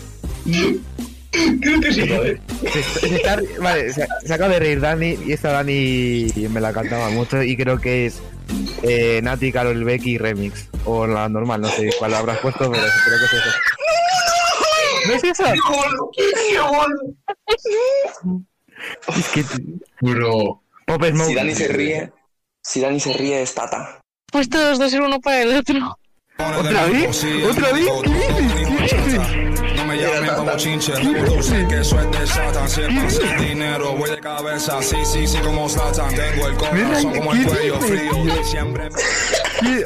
Creo 1.61 1.81
que 1.81 1.93
sí, 1.93 2.09
joder. 2.09 2.41
Se, 2.73 2.83
se 3.09 3.17
está- 3.17 3.41
vale, 3.61 3.93
se, 3.93 4.07
se 4.25 4.35
acaba 4.35 4.53
de 4.55 4.59
reír 4.61 4.81
Dani 4.81 5.19
y 5.27 5.33
esta 5.33 5.51
Dani 5.53 6.27
me 6.51 6.61
la 6.61 6.73
cantaba 6.73 7.11
mucho 7.11 7.43
y 7.43 7.57
creo 7.57 7.79
que 7.81 8.07
es 8.07 8.21
eh, 8.83 9.21
Nati, 9.23 9.51
Carol 9.53 9.83
Becky 9.85 10.19
Remix. 10.19 10.69
O 10.85 11.07
la 11.07 11.29
normal, 11.29 11.61
no 11.63 11.69
sé 11.69 11.91
cuál 11.99 12.15
habrás 12.15 12.39
puesto, 12.39 12.71
pero 12.71 12.83
creo 13.05 13.19
que 13.19 13.25
es 13.25 13.33
eso. 13.33 13.51
¿No 15.07 15.15
es 15.15 15.25
eso? 15.25 15.45
Es 19.17 19.29
que... 19.31 19.45
Bro. 20.01 20.61
Si 21.27 21.35
Dani 21.35 21.55
se 21.55 21.69
ríe, 21.69 22.13
si 22.63 22.81
Dani 22.81 23.01
se 23.01 23.13
ríe 23.15 23.43
es 23.43 23.55
Tata. 23.55 24.01
Pues 24.31 24.49
todos 24.49 24.79
dos 24.79 24.91
ser 24.91 25.01
uno 25.01 25.21
para 25.21 25.43
el 25.43 25.57
otro. 25.57 25.99
¿Otra 26.37 26.87
vez? 26.87 27.25
¿Otra 27.49 27.73
vez? 27.73 27.89
¿Qué 28.03 28.11
dices? 28.11 28.93
¿Qué 28.93 28.97
dices? 29.03 29.77
No 29.77 29.85
me 29.87 29.97
llamen 29.97 30.35
como 30.35 30.57
chinche, 30.57 30.93
reproduce 30.95 31.67
que 31.69 31.81
eso 31.81 32.01
es 32.01 32.11
de 32.11 32.27
Satan. 32.27 32.69
Si 32.69 32.83
es 32.83 32.89
pasa 32.89 33.37
el 33.37 33.49
dinero, 33.49 33.93
voy 33.93 34.11
de 34.11 34.21
cabeza. 34.21 34.83
Sí, 34.83 34.97
sí, 35.05 35.27
sí, 35.27 35.39
como 35.39 35.69
Satan. 35.69 36.15
Tengo 36.15 36.49
el 36.49 36.57
corazón 36.57 37.15
como 37.15 37.33
el 37.33 37.47
cuello 37.47 37.81
frío. 37.81 38.45
Siempre. 38.45 38.89
¿Qué, 39.61 39.85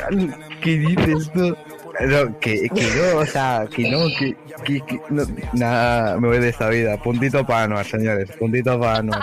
qué 0.63 0.71
dices 0.79 1.31
tú? 1.33 1.57
No, 2.01 2.39
que, 2.39 2.69
que 2.75 2.87
no, 2.97 3.19
o 3.19 3.27
sea, 3.27 3.67
que 3.75 3.91
no, 3.91 4.07
que, 4.19 4.37
que, 4.65 4.81
que 4.87 5.01
no, 5.11 5.25
nada, 5.53 6.19
me 6.19 6.29
voy 6.29 6.39
de 6.39 6.51
esta 6.51 6.69
vida. 6.69 6.97
Puntito 6.97 7.45
para 7.45 7.65
Anuar, 7.65 7.85
señores, 7.87 8.31
puntito 8.39 8.79
para 8.79 8.99
Anuar. 8.99 9.23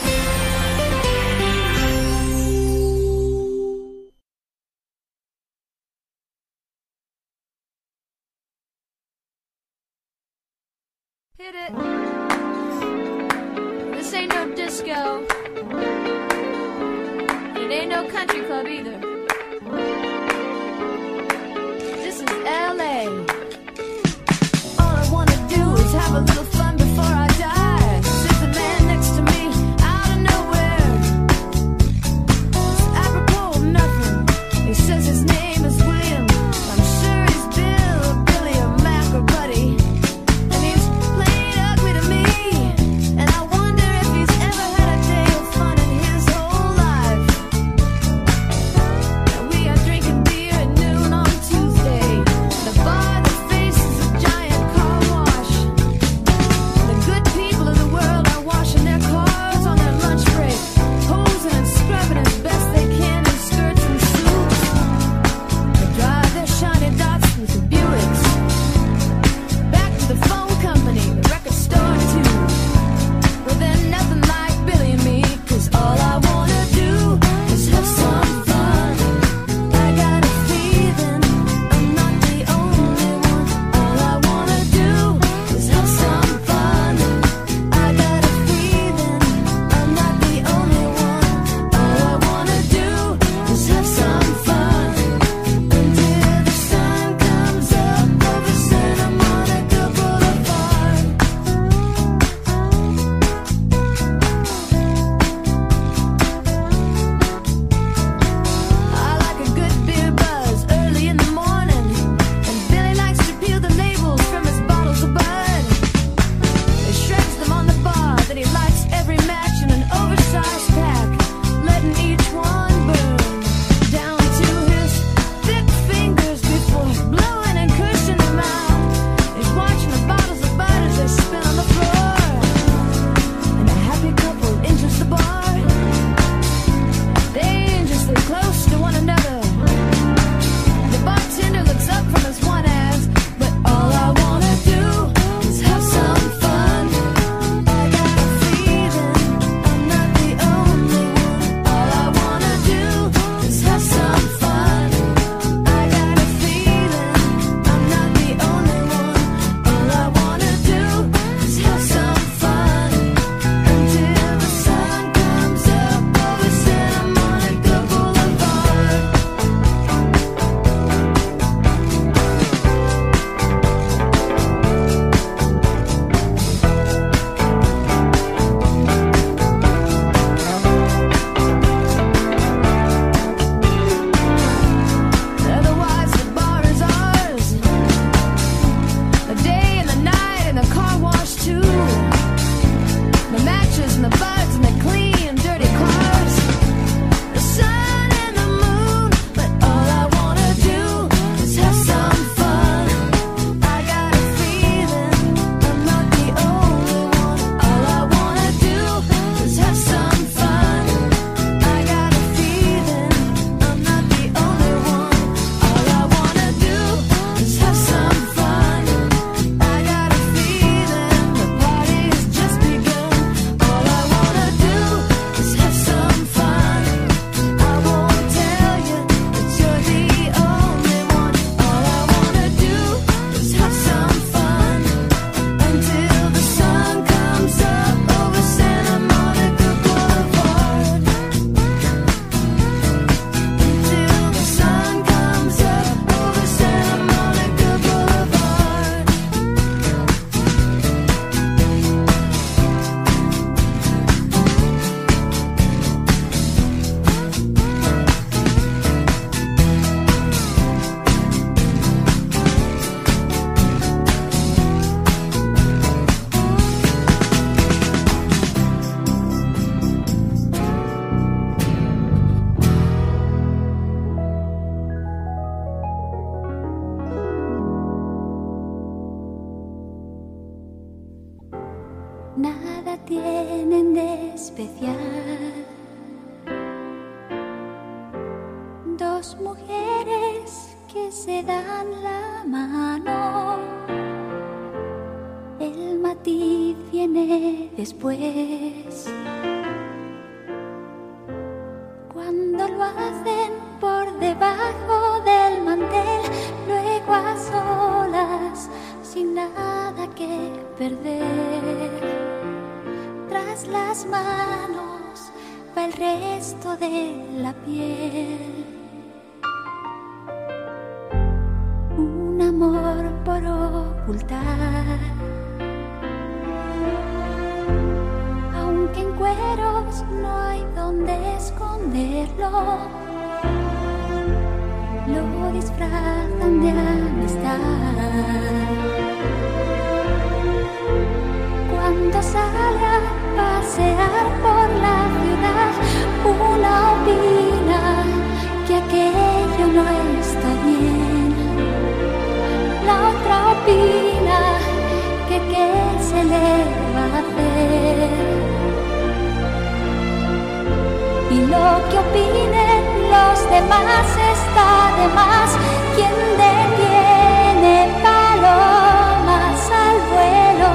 opinen 362.11 362.83
los 363.09 363.37
demás 363.49 364.07
está 364.35 364.69
de 364.97 365.07
más. 365.15 365.49
Quien 365.95 366.15
detiene 366.43 367.75
palomas 368.03 369.61
al 369.85 369.97
vuelo, 370.11 370.71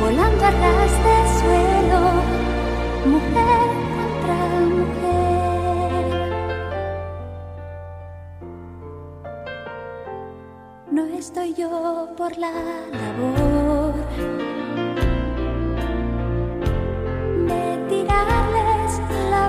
volando 0.00 0.42
a 0.44 0.50
ras 0.50 0.92
de 1.06 1.16
suelo, 1.40 2.00
mujer 3.12 3.68
contra 3.96 4.38
mujer. 4.78 6.04
No 10.90 11.02
estoy 11.18 11.48
yo 11.54 11.70
por 12.16 12.32
la 12.38 12.52
labor. 12.52 13.65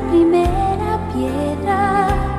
primera 0.07 0.99
piedra. 1.11 2.36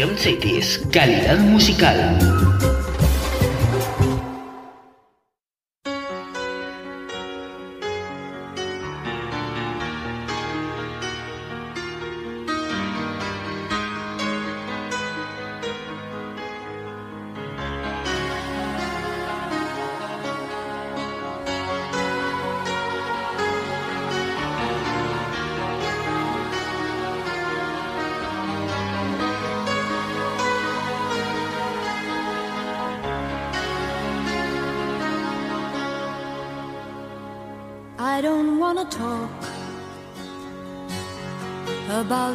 Jump 0.00 0.16
Cities, 0.16 0.80
calidad 0.90 1.40
musical. 1.40 2.39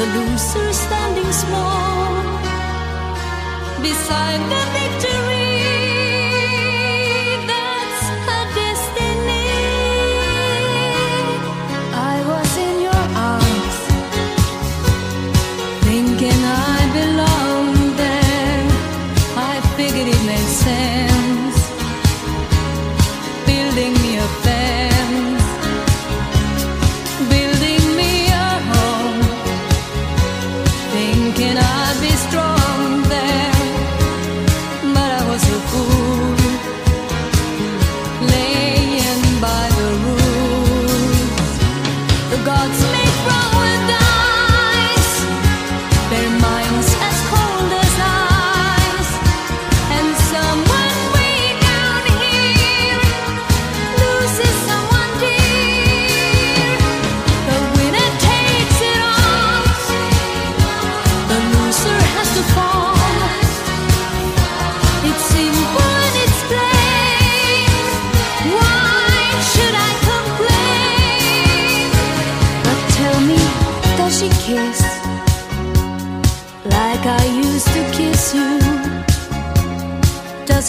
the 0.00 0.06
loser 0.06 0.72
standing 0.72 1.30
small 1.30 2.22
beside 3.82 4.40
the 4.52 4.62
victor. 4.72 5.29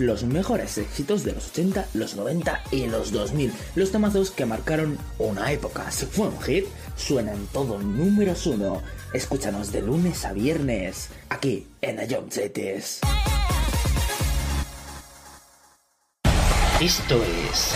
los 0.00 0.24
mejores 0.24 0.78
éxitos 0.78 1.24
de 1.24 1.32
los 1.32 1.48
80, 1.48 1.88
los 1.94 2.16
90 2.16 2.62
y 2.70 2.86
los 2.86 3.12
2000, 3.12 3.52
los 3.74 3.92
tamazos 3.92 4.30
que 4.30 4.46
marcaron 4.46 4.98
una 5.18 5.52
época. 5.52 5.90
Si 5.90 6.06
fue 6.06 6.28
un 6.28 6.40
hit, 6.42 6.66
suena 6.96 7.32
en 7.32 7.46
todo 7.48 7.78
números 7.78 8.46
uno. 8.46 8.82
Escúchanos 9.12 9.72
de 9.72 9.82
lunes 9.82 10.24
a 10.24 10.32
viernes, 10.32 11.08
aquí 11.28 11.66
en 11.80 11.98
Ayomchetes. 12.00 13.00
Esto 16.80 17.22
es 17.22 17.74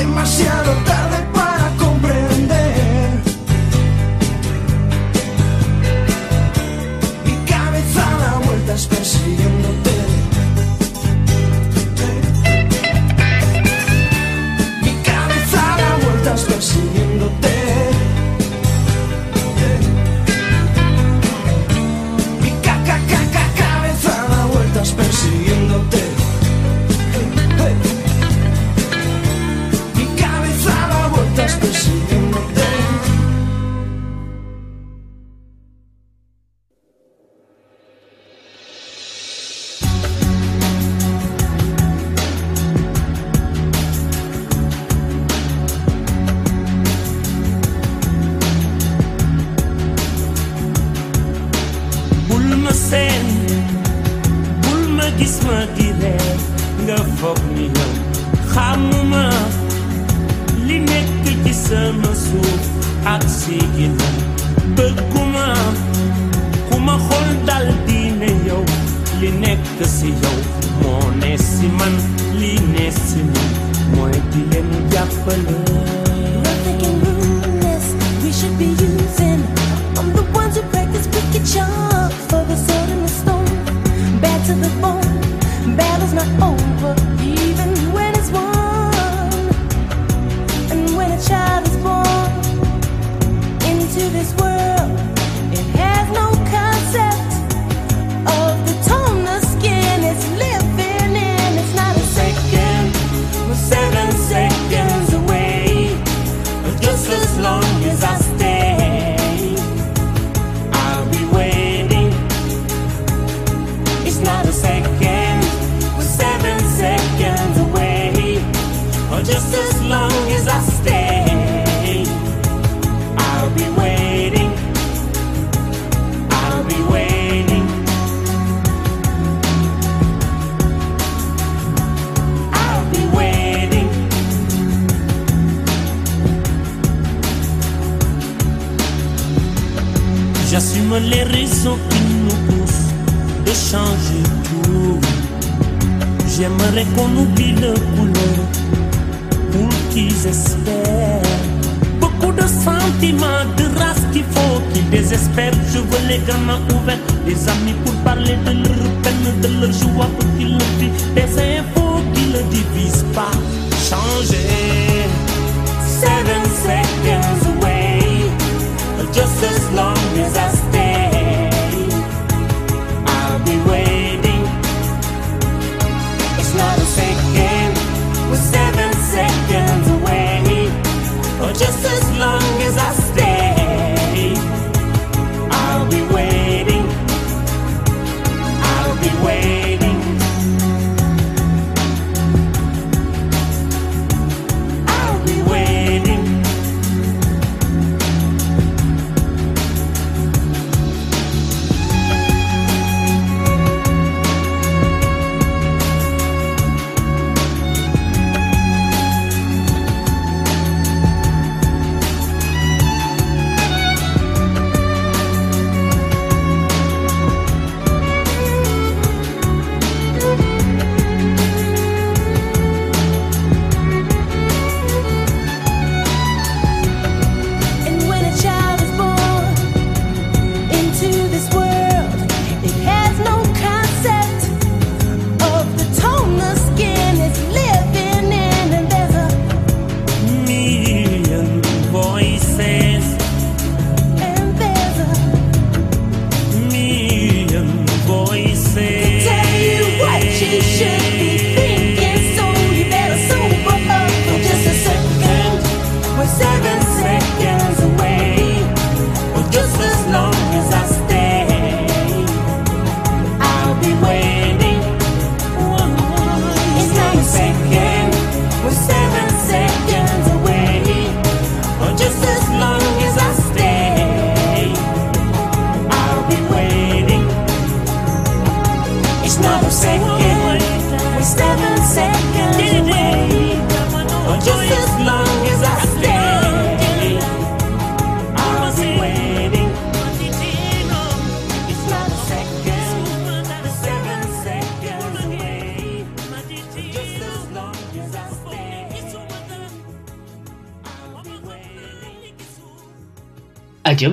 Demasiado 0.00 0.72
tarde 0.86 1.19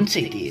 A 0.08 0.47